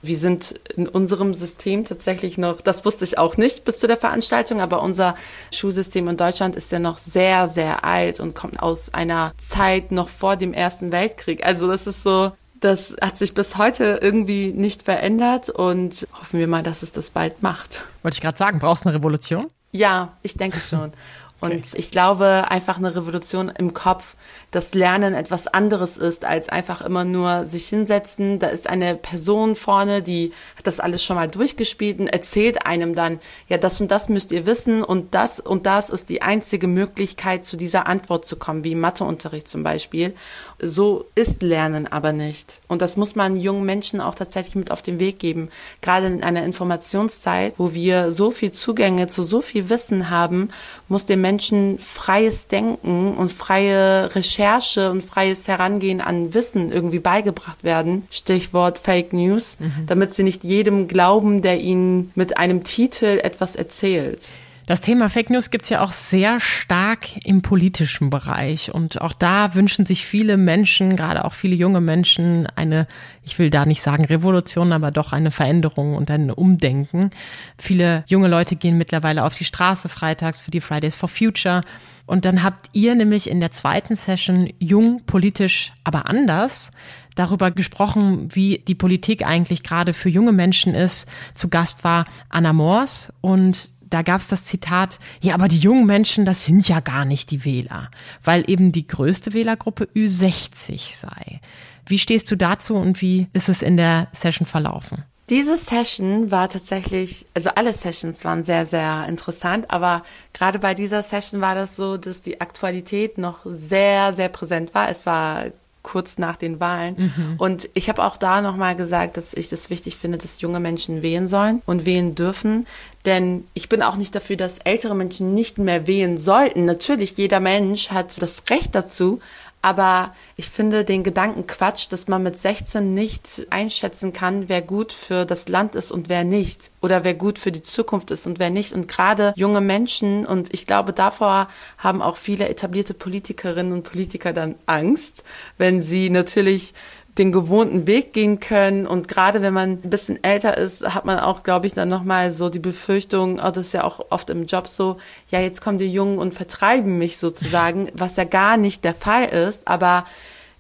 Wir 0.01 0.17
sind 0.17 0.55
in 0.77 0.89
unserem 0.89 1.35
System 1.35 1.85
tatsächlich 1.85 2.39
noch, 2.39 2.63
das 2.63 2.87
wusste 2.87 3.05
ich 3.05 3.19
auch 3.19 3.37
nicht 3.37 3.65
bis 3.67 3.81
zu 3.81 3.87
der 3.87 3.99
Veranstaltung, 3.99 4.63
aber 4.63 4.83
unser 4.83 5.15
Schulsystem 5.53 6.09
in 6.09 6.17
Deutschland 6.17 6.57
ist 6.57 6.73
ja 6.73 6.79
noch 6.79 6.97
sehr, 6.97 7.49
sehr 7.49 7.85
alt 7.85 8.19
und 8.19 8.35
kommt 8.35 8.61
aus 8.61 8.95
einer 8.95 9.33
Zeit 9.37 9.93
noch 9.93 10.09
vor 10.09 10.37
dem 10.37 10.55
Ersten 10.55 10.91
Weltkrieg. 10.91 11.45
Also 11.45 11.69
das 11.69 11.87
ist 11.87 12.03
so, 12.03 12.33
das 12.61 12.97
hat 13.03 13.19
sich 13.19 13.35
bis 13.35 13.59
heute 13.59 13.99
irgendwie 14.01 14.53
nicht 14.55 14.85
verändert 14.85 15.51
und 15.51 16.09
hoffen 16.19 16.41
wir 16.41 16.49
mal, 16.49 16.63
dass 16.63 16.83
es 16.83 16.93
das 16.93 17.11
bald 17.11 17.43
macht. 17.43 17.83
Wollte 18.03 18.15
ich 18.15 18.23
gerade 18.23 18.39
sagen, 18.39 18.59
brauchst 18.59 18.85
du 18.85 18.89
eine 18.89 18.97
Revolution? 18.97 19.51
Ja, 19.73 20.17
ich 20.23 20.35
denke 20.35 20.61
schon. 20.63 20.93
Und 21.41 21.53
okay. 21.53 21.77
ich 21.77 21.91
glaube, 21.91 22.47
einfach 22.49 22.79
eine 22.79 22.95
Revolution 22.95 23.51
im 23.51 23.75
Kopf, 23.75 24.17
dass 24.57 24.73
Lernen 24.73 25.13
etwas 25.13 25.49
anderes 25.49 25.99
ist, 25.99 26.25
als 26.25 26.49
einfach 26.49 26.81
immer 26.81 27.05
nur 27.05 27.45
sich 27.45 27.69
hinsetzen. 27.69 28.39
Da 28.39 28.47
ist 28.47 28.67
eine 28.67 28.97
Person 28.97 29.55
vorne, 29.55 30.01
die 30.01 30.33
hat 30.57 30.67
das 30.67 30.81
alles 30.81 31.05
schon 31.05 31.17
mal 31.17 31.29
durchgespielt 31.29 32.01
und 32.01 32.07
erzählt 32.07 32.65
einem 32.65 32.95
dann, 32.95 33.21
ja, 33.49 33.59
das 33.59 33.83
und 33.83 33.91
das 33.91 34.09
müsst 34.09 34.33
ihr 34.33 34.47
wissen 34.47 34.83
und 34.83 35.15
das 35.15 35.41
und 35.41 35.67
das 35.67 35.91
ist 35.91 36.09
die 36.09 36.23
einzige 36.23 36.69
Möglichkeit, 36.69 37.45
zu 37.45 37.59
dieser 37.59 37.87
Antwort 37.87 38.25
zu 38.25 38.37
kommen, 38.37 38.65
wie 38.65 38.73
im 38.73 38.81
Matheunterricht 38.81 39.47
zum 39.47 39.63
Beispiel. 39.63 40.15
So 40.59 41.05
ist 41.15 41.43
Lernen 41.43 41.87
aber 41.87 42.15
nicht. 42.15 42.61
Und 42.67 42.81
das 42.81 42.97
muss 42.97 43.15
man 43.15 43.37
jungen 43.37 43.67
Menschen 43.67 44.01
auch 44.01 44.15
tatsächlich 44.15 44.55
mit 44.55 44.71
auf 44.71 44.81
den 44.81 44.99
Weg 44.99 45.19
geben. 45.19 45.51
Gerade 45.83 46.07
in 46.07 46.25
einer 46.25 46.47
Informationszeit, 46.47 47.53
wo 47.59 47.75
wir 47.75 48.11
so 48.11 48.31
viel 48.31 48.53
Zugänge 48.53 49.07
zu 49.07 49.23
so 49.23 49.43
viel 49.43 49.69
Wissen 49.69 50.09
haben, 50.09 50.49
muss 50.89 51.05
den 51.05 51.21
Menschen 51.21 51.79
freies 51.79 52.47
Denken 52.49 53.15
und 53.17 53.31
freie 53.31 54.15
Recherche 54.47 54.91
und 54.93 55.03
freies 55.03 55.49
Herangehen 55.49 56.01
an 56.01 56.33
Wissen 56.33 56.71
irgendwie 56.71 57.01
beigebracht 57.01 57.65
werden. 57.65 58.07
Stichwort 58.11 58.79
Fake 58.79 59.13
News, 59.13 59.57
mhm. 59.59 59.87
damit 59.87 60.15
sie 60.15 60.23
nicht 60.23 60.45
jedem 60.45 60.87
glauben, 60.87 61.43
der 61.43 61.61
ihnen 61.61 62.13
mit 62.15 62.39
einem 62.39 62.63
Titel 62.63 63.21
etwas 63.23 63.57
erzählt. 63.57 64.31
Das 64.67 64.81
Thema 64.81 65.09
Fake 65.09 65.31
News 65.31 65.53
gibt's 65.53 65.69
ja 65.69 65.81
auch 65.81 65.93
sehr 65.93 66.41
stark 66.41 67.25
im 67.25 67.41
politischen 67.41 68.11
Bereich. 68.11 68.75
Und 68.75 69.01
auch 69.01 69.13
da 69.13 69.55
wünschen 69.55 69.87
sich 69.87 70.05
viele 70.05 70.37
Menschen, 70.37 70.97
gerade 70.97 71.25
auch 71.25 71.35
viele 71.35 71.55
junge 71.55 71.81
Menschen, 71.81 72.49
eine, 72.57 72.89
ich 73.23 73.39
will 73.39 73.49
da 73.49 73.65
nicht 73.65 73.81
sagen 73.81 74.05
Revolution, 74.05 74.73
aber 74.73 74.91
doch 74.91 75.13
eine 75.13 75.31
Veränderung 75.31 75.95
und 75.95 76.11
ein 76.11 76.33
Umdenken. 76.33 77.11
Viele 77.57 78.03
junge 78.09 78.27
Leute 78.27 78.57
gehen 78.57 78.77
mittlerweile 78.77 79.23
auf 79.23 79.37
die 79.37 79.45
Straße 79.45 79.89
freitags 79.89 80.41
für 80.41 80.51
die 80.51 80.61
Fridays 80.61 80.97
for 80.97 81.09
Future. 81.09 81.61
Und 82.05 82.25
dann 82.25 82.43
habt 82.43 82.71
ihr 82.73 82.97
nämlich 82.97 83.31
in 83.31 83.39
der 83.39 83.53
zweiten 83.53 83.95
Session 83.95 84.51
Jung, 84.59 85.03
politisch, 85.07 85.73
aber 85.85 86.07
anders 86.07 86.73
darüber 87.15 87.51
gesprochen, 87.51 88.29
wie 88.35 88.59
die 88.67 88.75
Politik 88.75 89.25
eigentlich 89.27 89.63
gerade 89.63 89.93
für 89.93 90.09
junge 90.09 90.33
Menschen 90.33 90.75
ist. 90.75 91.09
Zu 91.35 91.49
Gast 91.49 91.83
war 91.83 92.07
Anna 92.29 92.53
Moors 92.53 93.13
und 93.21 93.71
da 93.89 94.03
gab 94.03 94.21
es 94.21 94.29
das 94.29 94.45
Zitat, 94.45 94.99
ja, 95.21 95.35
aber 95.35 95.49
die 95.49 95.59
jungen 95.59 95.87
Menschen, 95.87 96.25
das 96.25 96.45
sind 96.45 96.69
ja 96.69 96.81
gar 96.81 97.05
nicht 97.05 97.31
die 97.31 97.45
Wähler, 97.45 97.91
weil 98.23 98.45
eben 98.49 98.73
die 98.73 98.87
größte 98.87 99.33
Wählergruppe 99.33 99.89
Ü60 99.95 100.97
sei. 100.97 101.41
Wie 101.87 101.99
stehst 101.99 102.31
du 102.31 102.37
dazu 102.37 102.75
und 102.75 103.01
wie 103.01 103.29
ist 103.33 103.49
es 103.49 103.63
in 103.63 103.77
der 103.77 104.09
Session 104.13 104.47
verlaufen? 104.47 105.05
Diese 105.29 105.57
Session 105.57 106.31
war 106.31 106.49
tatsächlich, 106.49 107.27
also 107.35 107.51
alle 107.57 107.75
Sessions 107.75 108.25
waren 108.25 108.45
sehr, 108.45 108.65
sehr 108.65 109.07
interessant, 109.09 109.71
aber 109.71 110.05
gerade 110.33 110.61
bei 110.61 110.75
dieser 110.75 111.03
Session 111.03 111.41
war 111.41 111.57
das 111.57 111.75
so, 111.75 111.97
dass 111.97 112.23
die 112.23 112.41
Aktualität 112.41 113.19
noch 113.19 113.41
sehr, 113.45 114.13
sehr 114.13 114.29
präsent 114.29 114.73
war. 114.73 114.89
Es 114.89 115.05
war 115.05 115.47
kurz 115.87 116.19
nach 116.19 116.35
den 116.35 116.59
Wahlen. 116.59 116.97
Mhm. 116.99 117.35
Und 117.39 117.71
ich 117.75 117.89
habe 117.89 118.03
auch 118.03 118.17
da 118.17 118.43
nochmal 118.43 118.75
gesagt, 118.75 119.17
dass 119.17 119.33
ich 119.33 119.49
das 119.49 119.71
wichtig 119.71 119.97
finde, 119.97 120.19
dass 120.19 120.41
junge 120.41 120.59
Menschen 120.59 121.01
wählen 121.01 121.29
sollen 121.29 121.63
und 121.65 121.87
wählen 121.87 122.17
dürfen. 122.17 122.67
Denn 123.05 123.45
ich 123.55 123.69
bin 123.69 123.83
auch 123.83 123.97
nicht 123.97 124.13
dafür, 124.13 124.37
dass 124.37 124.59
ältere 124.59 124.97
Menschen 124.97 125.33
nicht 125.33 125.59
mehr 125.59 125.87
wählen 125.87 126.19
sollten. 126.19 126.65
Natürlich, 126.65 127.17
jeder 127.17 127.39
Mensch 127.39 127.91
hat 127.91 128.21
das 128.21 128.43
Recht 128.51 128.75
dazu, 128.75 129.21
aber 129.67 130.15
ich 130.37 130.49
finde 130.49 130.85
den 130.85 131.03
Gedanken 131.03 131.49
Quatsch, 131.49 131.89
dass 131.91 132.07
man 132.07 132.23
mit 132.23 132.37
16 132.37 132.95
nicht 132.95 133.49
einschätzen 133.51 134.13
kann, 134.13 134.49
wer 134.49 134.63
gut 134.63 134.93
für 134.93 135.25
das 135.25 135.49
Land 135.49 135.75
ist 135.75 135.91
und 135.91 136.09
wer 136.09 136.23
nicht. 136.23 136.71
Oder 136.83 137.03
wer 137.03 137.15
gut 137.15 137.41
für 137.41 137.51
die 137.51 137.63
Zukunft 137.63 138.13
ist 138.13 138.29
und 138.29 138.39
wer 138.39 138.51
nicht. 138.51 138.73
Und 138.73 138.87
gerade 138.87 139.33
junge 139.35 139.61
Menschen, 139.61 140.25
und 140.25 140.55
ich 140.55 140.69
glaube, 140.69 140.93
davor 140.93 141.49
haben 141.79 142.01
auch 142.01 142.17
viele 142.17 142.49
etablierte 142.49 142.95
Politikerinnen 142.95 143.73
und 143.73 143.83
Politiker 143.83 144.33
dann 144.33 144.55
Angst, 144.67 145.25
wenn 145.59 145.81
sie 145.81 146.11
natürlich 146.11 146.73
den 147.19 147.33
gewohnten 147.33 147.87
Weg 147.87 148.13
gehen 148.13 148.41
können. 148.41 148.87
Und 148.87 149.09
gerade 149.09 149.43
wenn 149.43 149.55
man 149.55 149.71
ein 149.83 149.91
bisschen 149.91 150.23
älter 150.23 150.57
ist, 150.59 150.95
hat 150.95 151.05
man 151.05 151.19
auch, 151.19 151.43
glaube 151.43 151.67
ich, 151.67 151.73
dann 151.73 151.89
nochmal 151.89 152.31
so 152.31 152.49
die 152.49 152.59
Befürchtung, 152.59 153.39
oh, 153.39 153.51
das 153.51 153.69
ist 153.69 153.73
ja 153.73 153.85
auch 153.85 154.07
oft 154.11 154.31
im 154.31 154.47
Job 154.47 154.69
so, 154.69 154.99
ja, 155.31 155.41
jetzt 155.41 155.61
kommen 155.61 155.79
die 155.79 155.91
Jungen 155.91 156.19
und 156.19 156.35
vertreiben 156.35 156.99
mich 156.99 157.19
sozusagen, 157.19 157.89
was 157.95 158.17
ja 158.17 158.25
gar 158.25 158.57
nicht 158.57 158.85
der 158.85 158.95
Fall 158.95 159.25
ist. 159.25 159.67
Aber 159.67 160.05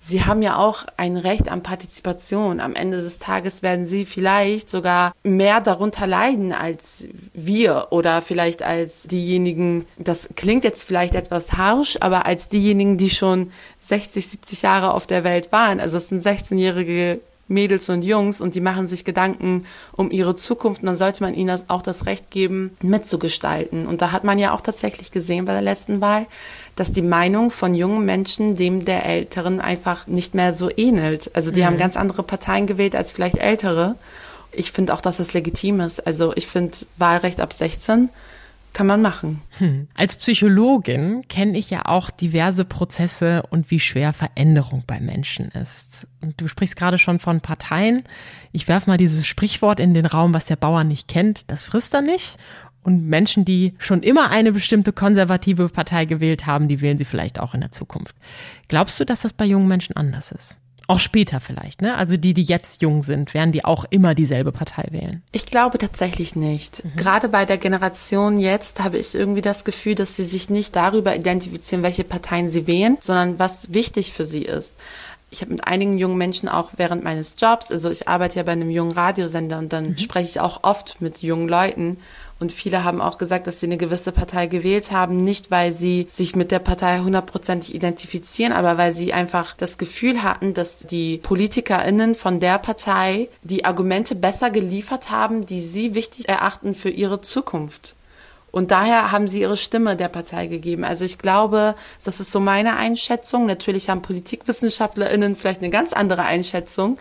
sie 0.07 0.25
haben 0.25 0.41
ja 0.41 0.57
auch 0.57 0.85
ein 0.97 1.17
Recht 1.17 1.51
an 1.51 1.63
Partizipation. 1.63 2.61
Am 2.61 2.77
Ende 2.77 3.03
des 3.03 3.19
Tages 3.19 3.63
werden 3.63 3.85
sie 3.85 4.07
vielleicht 4.07 4.71
sogar 4.71 5.13
mehr 5.25 5.61
darunter 5.61 6.07
leiden 6.07 6.53
als 6.53 7.09
wir 7.35 7.89
oder 7.91 8.23
vielleicht 8.23 8.63
als 8.63 9.09
diejenigen, 9.09 9.85
das 9.99 10.29
klingt 10.37 10.63
jetzt 10.63 10.85
vielleicht 10.85 11.17
etwas 11.17 11.55
harsch, 11.55 11.99
aber 12.01 12.25
als 12.25 12.49
diejenigen, 12.49 12.99
die 12.99 13.11
schon 13.11 13.51
60, 13.81 14.29
70 14.29 14.63
Jahre 14.63 14.95
auf 14.95 15.07
der 15.07 15.25
Welt 15.25 15.51
waren. 15.51 15.81
Also 15.81 15.97
es 15.97 16.09
sind 16.09 16.25
16-jährige 16.25 17.21
Mädels 17.49 17.89
und 17.89 18.03
Jungs 18.03 18.41
und 18.41 18.55
die 18.55 18.61
machen 18.61 18.87
sich 18.87 19.05
Gedanken 19.05 19.67
um 19.93 20.11
ihre 20.11 20.35
Zukunft 20.35 20.83
und 20.83 20.87
dann 20.87 20.97
sollte 20.97 21.23
man 21.23 21.35
ihnen 21.35 21.61
auch 21.69 21.83
das 21.83 22.07
Recht 22.07 22.31
geben, 22.31 22.77
mitzugestalten. 22.83 23.87
Und 23.87 24.03
da 24.03 24.13
hat 24.13 24.25
man 24.25 24.39
ja 24.39 24.53
auch 24.53 24.61
tatsächlich 24.61 25.13
gesehen 25.13 25.45
bei 25.45 25.53
der 25.53 25.63
letzten 25.63 26.01
Wahl, 26.01 26.27
dass 26.75 26.93
die 26.93 27.03
Meinung 27.03 27.51
von 27.51 27.75
jungen 27.75 28.05
Menschen 28.05 28.57
dem 28.57 28.85
der 28.85 29.07
Älteren 29.07 29.61
einfach 29.61 30.07
nicht 30.07 30.35
mehr 30.35 30.53
so 30.53 30.71
ähnelt. 30.77 31.31
Also 31.35 31.51
die 31.51 31.61
mhm. 31.61 31.67
haben 31.67 31.77
ganz 31.77 31.97
andere 31.97 32.23
Parteien 32.23 32.67
gewählt 32.67 32.97
als 32.97 33.13
vielleicht 33.13 33.39
Ältere. 33.39 33.95
Ich 34.53 34.73
finde 34.73 34.93
auch, 34.95 35.01
dass 35.01 35.19
das 35.19 35.33
legitim 35.33 35.81
ist. 35.81 36.07
Also 36.07 36.33
ich 36.35 36.47
finde 36.47 36.77
Wahlrecht 36.99 37.41
ab 37.41 37.53
16 37.53 38.09
kann 38.77 38.87
man 38.87 39.01
machen. 39.01 39.41
Hm. 39.57 39.89
Als 39.95 40.17
Psychologin 40.17 41.27
kenne 41.29 41.57
ich 41.57 41.71
ja 41.71 41.87
auch 41.87 42.11
diverse 42.11 42.67
Prozesse 42.67 43.43
und 43.49 43.71
wie 43.71 43.81
schwer 43.81 44.13
Veränderung 44.13 44.83
bei 44.87 45.01
Menschen 45.01 45.51
ist. 45.53 46.07
Und 46.21 46.39
du 46.39 46.47
sprichst 46.47 46.77
gerade 46.77 46.99
schon 46.99 47.19
von 47.19 47.41
Parteien. 47.41 48.05
Ich 48.53 48.69
werfe 48.69 48.91
mal 48.91 48.99
dieses 48.99 49.27
Sprichwort 49.27 49.81
in 49.81 49.95
den 49.95 50.05
Raum, 50.05 50.35
was 50.35 50.45
der 50.45 50.57
Bauer 50.57 50.85
nicht 50.85 51.09
kennt, 51.09 51.51
das 51.51 51.65
frisst 51.65 51.95
er 51.95 52.03
nicht. 52.03 52.37
Und 52.83 53.07
Menschen, 53.07 53.47
die 53.47 53.73
schon 53.79 54.03
immer 54.03 54.31
eine 54.31 54.53
bestimmte 54.53 54.93
konservative 54.93 55.71
Partei 55.71 56.05
gewählt 56.05 56.45
haben, 56.45 56.69
die 56.69 56.83
wählen 56.83 56.99
sie 56.99 57.07
vielleicht 57.07 57.41
auch 57.41 57.55
in 57.55 57.63
der 57.63 57.73
Zukunft. 57.73 58.15
Glaubst 58.69 59.01
du, 59.01 59.07
dass 59.07 59.23
das 59.23 59.33
bei 59.33 59.47
jungen 59.47 59.69
Menschen 59.69 59.97
anders 59.97 60.33
ist? 60.33 60.61
Auch 60.89 61.01
später 61.01 61.41
vielleicht, 61.41 61.83
ne? 61.83 61.97
Also 61.97 62.17
die, 62.17 62.35
die 62.35 62.43
jetzt 62.43 62.83
jung 62.83 63.03
sind, 63.03 63.35
werden 63.35 63.53
die 63.53 63.65
auch 63.65 63.85
immer 63.91 64.15
dieselbe 64.15 64.53
Partei 64.53 64.87
wählen? 64.91 65.23
Ich 65.33 65.47
glaube 65.47 65.79
tatsächlich 65.79 66.37
nicht. 66.37 66.85
Mhm. 66.85 66.97
Gerade 66.97 67.29
bei 67.29 67.45
der 67.45 67.59
Generation 67.59 68.39
jetzt 68.39 68.83
habe 68.83 68.99
ich 68.99 69.15
irgendwie 69.15 69.43
das 69.43 69.65
Gefühl, 69.65 69.95
dass 69.95 70.17
sie 70.17 70.25
sich 70.25 70.49
nicht 70.51 70.77
darüber 70.77 71.17
identifizieren, 71.17 71.83
welche 71.83 72.05
Parteien 72.05 72.49
sie 72.49 72.67
wählen, 72.67 72.99
sondern 73.01 73.39
was 73.39 73.75
wichtig 73.75 74.13
für 74.13 74.25
sie 74.25 74.43
ist 74.43 74.77
ich 75.31 75.41
habe 75.41 75.53
mit 75.53 75.67
einigen 75.67 75.99
jungen 75.99 76.17
Menschen 76.17 76.49
auch 76.49 76.71
während 76.77 77.03
meines 77.03 77.35
Jobs, 77.39 77.71
also 77.71 77.91
ich 77.91 78.09
arbeite 78.09 78.37
ja 78.37 78.43
bei 78.43 78.53
einem 78.53 78.71
jungen 78.71 78.93
Radiosender 78.93 79.59
und 79.59 79.73
dann 79.73 79.91
mhm. 79.91 79.99
spreche 79.99 80.29
ich 80.29 80.41
auch 80.41 80.63
oft 80.63 81.01
mit 81.01 81.23
jungen 81.23 81.49
Leuten 81.49 81.99
und 82.39 82.53
viele 82.53 82.85
haben 82.85 83.01
auch 83.01 83.17
gesagt, 83.17 83.47
dass 83.47 83.61
sie 83.61 83.67
eine 83.67 83.79
gewisse 83.79 84.13
Partei 84.13 84.47
gewählt 84.47 84.93
haben, 84.93 85.17
nicht 85.17 85.51
weil 85.51 85.73
sie 85.73 86.07
sich 86.11 86.37
mit 86.37 86.51
der 86.51 86.59
Partei 86.59 86.99
hundertprozentig 86.99 87.75
identifizieren, 87.75 88.53
aber 88.53 88.77
weil 88.77 88.93
sie 88.93 89.15
einfach 89.15 89.55
das 89.55 89.79
Gefühl 89.79 90.23
hatten, 90.23 90.53
dass 90.53 90.81
die 90.81 91.19
PolitikerInnen 91.19 92.15
von 92.15 92.39
der 92.39 92.59
Partei 92.59 93.29
die 93.43 93.65
Argumente 93.65 94.15
besser 94.15 94.51
geliefert 94.51 95.11
haben, 95.11 95.47
die 95.47 95.63
sie 95.63 95.95
wichtig 95.95 96.29
erachten 96.29 96.75
für 96.75 96.91
ihre 96.91 97.23
Zukunft. 97.23 97.95
Und 98.53 98.71
daher 98.71 99.13
haben 99.13 99.29
sie 99.29 99.41
ihre 99.41 99.57
Stimme 99.57 99.97
der 99.97 100.09
Partei 100.09 100.47
gegeben. 100.47 100.85
Also 100.85 101.05
ich 101.05 101.19
glaube, 101.19 101.75
das 102.03 102.21
ist 102.21 102.33
so 102.33 102.41
meine 102.41 102.77
Einschätzung. 102.77 103.45
Natürlich 103.47 103.91
haben 103.91 104.01
PolitikwissenschaftlerInnen 104.03 105.37
vielleicht 105.37 105.61
eine 105.61 105.71
ganz 105.71 105.93
andere 105.93 106.23
Einschätzung. 106.23 106.99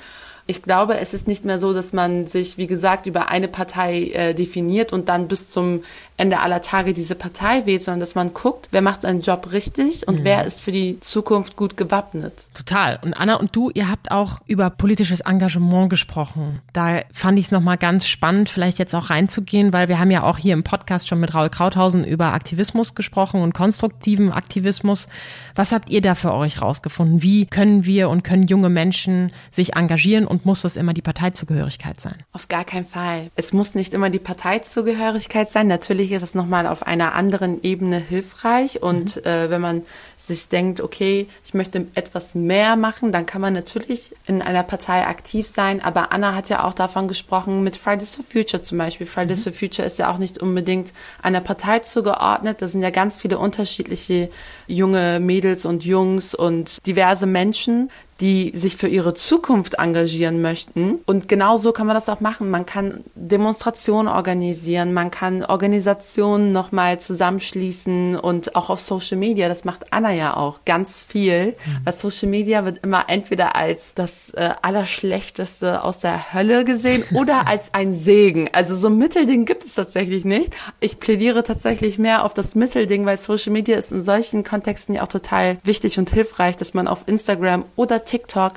Ich 0.48 0.62
glaube, 0.62 1.00
es 1.00 1.16
ist 1.16 1.28
nicht 1.28 1.44
mehr 1.44 1.58
so, 1.58 1.74
dass 1.74 1.92
man 1.92 2.28
sich, 2.28 2.58
wie 2.58 2.68
gesagt, 2.68 3.08
über 3.08 3.30
eine 3.30 3.48
Partei 3.48 4.10
äh, 4.10 4.34
definiert 4.36 4.94
und 4.94 5.10
dann 5.10 5.28
bis 5.28 5.50
zum 5.50 5.84
Ende 6.18 6.40
aller 6.40 6.62
Tage 6.62 6.94
diese 6.94 7.16
Partei 7.16 7.66
wählt, 7.66 7.84
sondern 7.84 8.00
dass 8.00 8.16
man 8.16 8.34
guckt, 8.34 8.70
wer 8.72 8.82
macht 8.82 9.02
seinen 9.02 9.20
Job 9.20 9.52
richtig 9.52 10.08
und 10.08 10.20
mhm. 10.20 10.24
wer 10.24 10.46
ist 10.46 10.62
für 10.62 10.72
die 10.72 11.00
Zukunft 11.02 11.58
gut 11.58 11.76
gewappnet. 11.76 12.34
Total. 12.54 13.00
Und 13.02 13.14
Anna 13.14 13.36
und 13.36 13.54
du, 13.56 13.70
ihr 13.74 13.90
habt 13.90 14.12
auch 14.12 14.40
über 14.46 14.70
politisches 14.70 15.20
Engagement 15.20 15.90
gesprochen. 15.90 16.62
Da 16.72 17.02
fand 17.12 17.38
ich 17.38 17.46
es 17.46 17.52
nochmal 17.52 17.78
ganz 17.78 18.08
spannend, 18.08 18.50
vielleicht 18.50 18.80
jetzt 18.80 18.96
auch 18.96 19.10
reinzugehen, 19.10 19.74
weil 19.74 19.90
wir 19.90 20.00
haben 20.00 20.12
ja 20.12 20.24
auch 20.24 20.38
hier 20.38 20.54
im 20.54 20.64
Podcast 20.64 21.08
schon 21.08 21.20
mit 21.20 21.36
Raul 21.36 21.50
Krauthausen 21.50 22.06
über 22.06 22.34
Aktivismus 22.34 22.96
gesprochen 22.96 23.42
und 23.42 23.54
konstruktiven 23.54 24.32
Aktivismus. 24.32 25.10
Was 25.56 25.74
habt 25.74 25.90
ihr 25.90 26.02
da 26.02 26.16
für 26.16 26.34
euch 26.34 26.62
rausgefunden? 26.62 27.22
Wie 27.22 27.46
können 27.46 27.86
wir 27.86 28.10
und 28.10 28.24
können 28.24 28.48
junge 28.48 28.70
Menschen 28.70 29.34
sich 29.52 29.76
engagieren 29.76 30.28
und 30.28 30.46
muss 30.46 30.62
das 30.62 30.78
immer 30.78 30.94
die 30.94 31.02
Parteizugehörigkeit 31.02 32.00
sein? 32.00 32.16
Auf 32.32 32.48
gar 32.48 32.64
keinen 32.64 32.86
Fall. 32.86 33.32
Es 33.36 33.52
muss 33.52 33.76
nicht 33.76 33.94
immer 33.94 34.10
die 34.10 34.20
Parteizugehörigkeit 34.20 35.50
sein. 35.50 35.68
Natürlich 35.68 36.05
natürlich 36.06 36.24
ist 36.24 36.30
es 36.30 36.36
nochmal 36.36 36.68
auf 36.68 36.86
einer 36.86 37.16
anderen 37.16 37.64
Ebene 37.64 37.98
hilfreich 37.98 38.82
und 38.82 39.16
mhm. 39.16 39.24
äh, 39.24 39.50
wenn 39.50 39.62
man 39.62 39.82
sich 40.18 40.50
denkt, 40.50 40.82
okay, 40.82 41.28
ich 41.44 41.54
möchte 41.54 41.88
etwas 41.96 42.36
mehr 42.36 42.76
machen, 42.76 43.12
dann 43.12 43.26
kann 43.26 43.42
man 43.42 43.54
natürlich 43.54 44.16
in 44.26 44.42
einer 44.42 44.64
Partei 44.64 45.06
aktiv 45.06 45.46
sein. 45.46 45.84
Aber 45.84 46.12
Anna 46.12 46.34
hat 46.34 46.50
ja 46.50 46.64
auch 46.64 46.74
davon 46.74 47.08
gesprochen 47.08 47.64
mit 47.64 47.78
Fridays 47.78 48.16
for 48.16 48.26
Future 48.26 48.64
zum 48.64 48.78
Beispiel. 48.78 49.08
Fridays 49.08 49.40
mhm. 49.40 49.52
for 49.52 49.54
Future 49.54 49.88
ist 49.88 50.00
ja 50.00 50.12
auch 50.12 50.18
nicht 50.18 50.40
unbedingt 50.40 50.94
einer 51.22 51.42
Partei 51.42 51.80
zugeordnet. 51.80 52.62
Da 52.62 52.68
sind 52.68 52.82
ja 52.82 52.92
ganz 52.92 53.18
viele 53.18 53.38
unterschiedliche 53.40 54.30
junge 54.68 55.20
Mädels 55.20 55.66
und 55.66 55.84
Jungs 55.84 56.34
und 56.36 56.86
diverse 56.86 57.26
Menschen, 57.26 57.92
die 58.22 58.52
sich 58.56 58.78
für 58.78 58.88
ihre 58.88 59.14
Zukunft 59.14 59.76
engagieren 59.76 60.42
möchten. 60.42 61.00
Und 61.06 61.28
genau 61.28 61.58
so 61.58 61.74
kann 61.74 61.86
man 61.86 61.96
das 61.96 62.08
auch 62.08 62.22
machen. 62.22 62.50
Man 62.50 62.66
kann 62.66 63.04
Demonstrationen 63.16 64.08
organisieren, 64.08 64.94
man 64.94 65.12
kann 65.12 65.44
Organisationen 65.44 66.54
nochmal 66.54 67.00
zusammenschließen 67.00 68.16
und 68.16 68.56
auch 68.56 68.70
auf 68.70 68.80
Social 68.80 69.18
Media. 69.18 69.50
Das 69.50 69.66
macht 69.66 69.92
Anna 69.92 70.14
ja 70.14 70.38
auch 70.38 70.60
ganz 70.64 71.04
viel. 71.04 71.48
Mhm. 71.48 71.56
Weil 71.84 71.94
Social 71.94 72.30
Media 72.30 72.64
wird 72.64 72.86
immer 72.86 73.06
entweder 73.10 73.56
als 73.56 73.96
das 73.96 74.30
äh, 74.32 74.52
Allerschlechteste 74.62 75.84
aus 75.84 76.00
der 76.00 76.34
Hölle 76.34 76.64
gesehen 76.64 77.04
oder 77.14 77.48
als 77.48 77.74
ein 77.74 77.92
Segen. 77.92 78.50
Also 78.54 78.78
so 78.78 78.88
ein 78.88 78.98
Mittelding 78.98 79.44
gibt 79.46 79.66
es 79.66 79.76
tatsächlich 79.76 80.24
nicht. 80.24 80.54
Ich 80.80 81.00
plädiere 81.02 81.44
tatsächlich 81.44 81.98
mehr 81.98 82.24
auf 82.24 82.34
das 82.34 82.56
Mittelding, 82.56 83.06
weil 83.06 83.18
Social 83.18 83.52
Media 83.52 83.78
ist 83.78 83.92
in 83.92 84.00
solchen 84.00 84.46
Kontexten 84.46 84.96
ja 84.96 85.04
auch 85.04 85.10
total 85.10 85.58
wichtig 85.64 86.00
und 86.00 86.10
hilfreich, 86.10 86.56
dass 86.56 86.74
man 86.74 86.88
auf 86.88 87.04
Instagram 87.08 87.66
oder 87.76 88.05
TikTok 88.06 88.54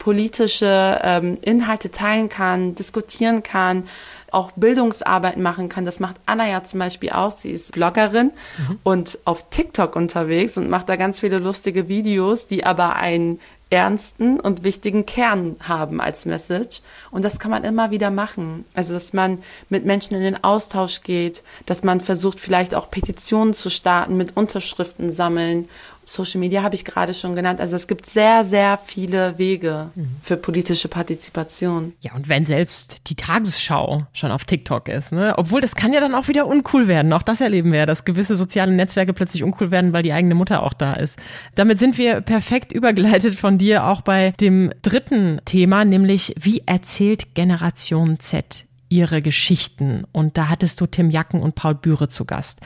politische 0.00 0.98
ähm, 1.02 1.38
Inhalte 1.42 1.90
teilen 1.92 2.28
kann, 2.28 2.74
diskutieren 2.74 3.44
kann, 3.44 3.86
auch 4.32 4.50
Bildungsarbeit 4.52 5.36
machen 5.36 5.68
kann. 5.68 5.84
Das 5.84 6.00
macht 6.00 6.16
Anna 6.26 6.48
ja 6.48 6.64
zum 6.64 6.80
Beispiel 6.80 7.10
auch. 7.10 7.30
Sie 7.30 7.50
ist 7.50 7.72
Bloggerin 7.72 8.32
mhm. 8.58 8.78
und 8.82 9.18
auf 9.24 9.50
TikTok 9.50 9.94
unterwegs 9.94 10.56
und 10.56 10.70
macht 10.70 10.88
da 10.88 10.96
ganz 10.96 11.20
viele 11.20 11.38
lustige 11.38 11.88
Videos, 11.88 12.46
die 12.46 12.64
aber 12.64 12.96
ein 12.96 13.38
ernsten 13.68 14.40
und 14.40 14.64
wichtigen 14.64 15.06
Kern 15.06 15.56
haben 15.62 16.00
als 16.00 16.26
Message. 16.26 16.80
Und 17.12 17.24
das 17.24 17.38
kann 17.38 17.52
man 17.52 17.62
immer 17.62 17.92
wieder 17.92 18.10
machen. 18.10 18.64
Also, 18.74 18.94
dass 18.94 19.12
man 19.12 19.38
mit 19.68 19.84
Menschen 19.84 20.16
in 20.16 20.22
den 20.22 20.42
Austausch 20.42 21.02
geht, 21.02 21.44
dass 21.66 21.84
man 21.84 22.00
versucht, 22.00 22.40
vielleicht 22.40 22.74
auch 22.74 22.90
Petitionen 22.90 23.54
zu 23.54 23.70
starten, 23.70 24.16
mit 24.16 24.36
Unterschriften 24.36 25.12
sammeln 25.12 25.68
Social 26.10 26.40
Media 26.40 26.64
habe 26.64 26.74
ich 26.74 26.84
gerade 26.84 27.14
schon 27.14 27.36
genannt. 27.36 27.60
Also 27.60 27.76
es 27.76 27.86
gibt 27.86 28.04
sehr, 28.04 28.42
sehr 28.42 28.78
viele 28.78 29.38
Wege 29.38 29.90
mhm. 29.94 30.16
für 30.20 30.36
politische 30.36 30.88
Partizipation. 30.88 31.92
Ja, 32.00 32.14
und 32.14 32.28
wenn 32.28 32.46
selbst 32.46 33.08
die 33.08 33.14
Tagesschau 33.14 34.08
schon 34.12 34.32
auf 34.32 34.44
TikTok 34.44 34.88
ist, 34.88 35.12
ne? 35.12 35.34
Obwohl 35.36 35.60
das 35.60 35.76
kann 35.76 35.92
ja 35.92 36.00
dann 36.00 36.16
auch 36.16 36.26
wieder 36.26 36.48
uncool 36.48 36.88
werden. 36.88 37.12
Auch 37.12 37.22
das 37.22 37.40
erleben 37.40 37.70
wir 37.70 37.78
ja, 37.78 37.86
dass 37.86 38.04
gewisse 38.04 38.34
soziale 38.34 38.72
Netzwerke 38.72 39.12
plötzlich 39.12 39.44
uncool 39.44 39.70
werden, 39.70 39.92
weil 39.92 40.02
die 40.02 40.12
eigene 40.12 40.34
Mutter 40.34 40.64
auch 40.64 40.72
da 40.72 40.94
ist. 40.94 41.16
Damit 41.54 41.78
sind 41.78 41.96
wir 41.96 42.20
perfekt 42.22 42.72
übergeleitet 42.72 43.36
von 43.36 43.56
dir 43.56 43.84
auch 43.86 44.00
bei 44.00 44.32
dem 44.40 44.72
dritten 44.82 45.40
Thema, 45.44 45.84
nämlich 45.84 46.34
wie 46.40 46.64
erzählt 46.66 47.36
Generation 47.36 48.18
Z 48.18 48.66
ihre 48.88 49.22
Geschichten? 49.22 50.02
Und 50.10 50.36
da 50.36 50.48
hattest 50.48 50.80
du 50.80 50.88
Tim 50.88 51.10
Jacken 51.10 51.40
und 51.40 51.54
Paul 51.54 51.76
Bühre 51.76 52.08
zu 52.08 52.24
Gast. 52.24 52.58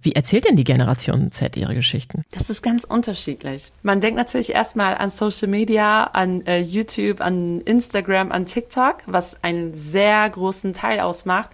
Wie 0.00 0.12
erzählt 0.12 0.44
denn 0.44 0.56
die 0.56 0.64
Generation 0.64 1.32
Z 1.32 1.56
ihre 1.56 1.74
Geschichten? 1.74 2.24
Das 2.32 2.50
ist 2.50 2.62
ganz 2.62 2.84
unterschiedlich. 2.84 3.72
Man 3.82 4.00
denkt 4.00 4.16
natürlich 4.16 4.54
erstmal 4.54 4.96
an 4.96 5.10
Social 5.10 5.48
Media, 5.48 6.04
an 6.04 6.46
äh, 6.46 6.60
YouTube, 6.60 7.20
an 7.20 7.60
Instagram, 7.62 8.30
an 8.30 8.46
TikTok, 8.46 8.98
was 9.06 9.42
einen 9.42 9.74
sehr 9.74 10.28
großen 10.30 10.72
Teil 10.72 11.00
ausmacht. 11.00 11.50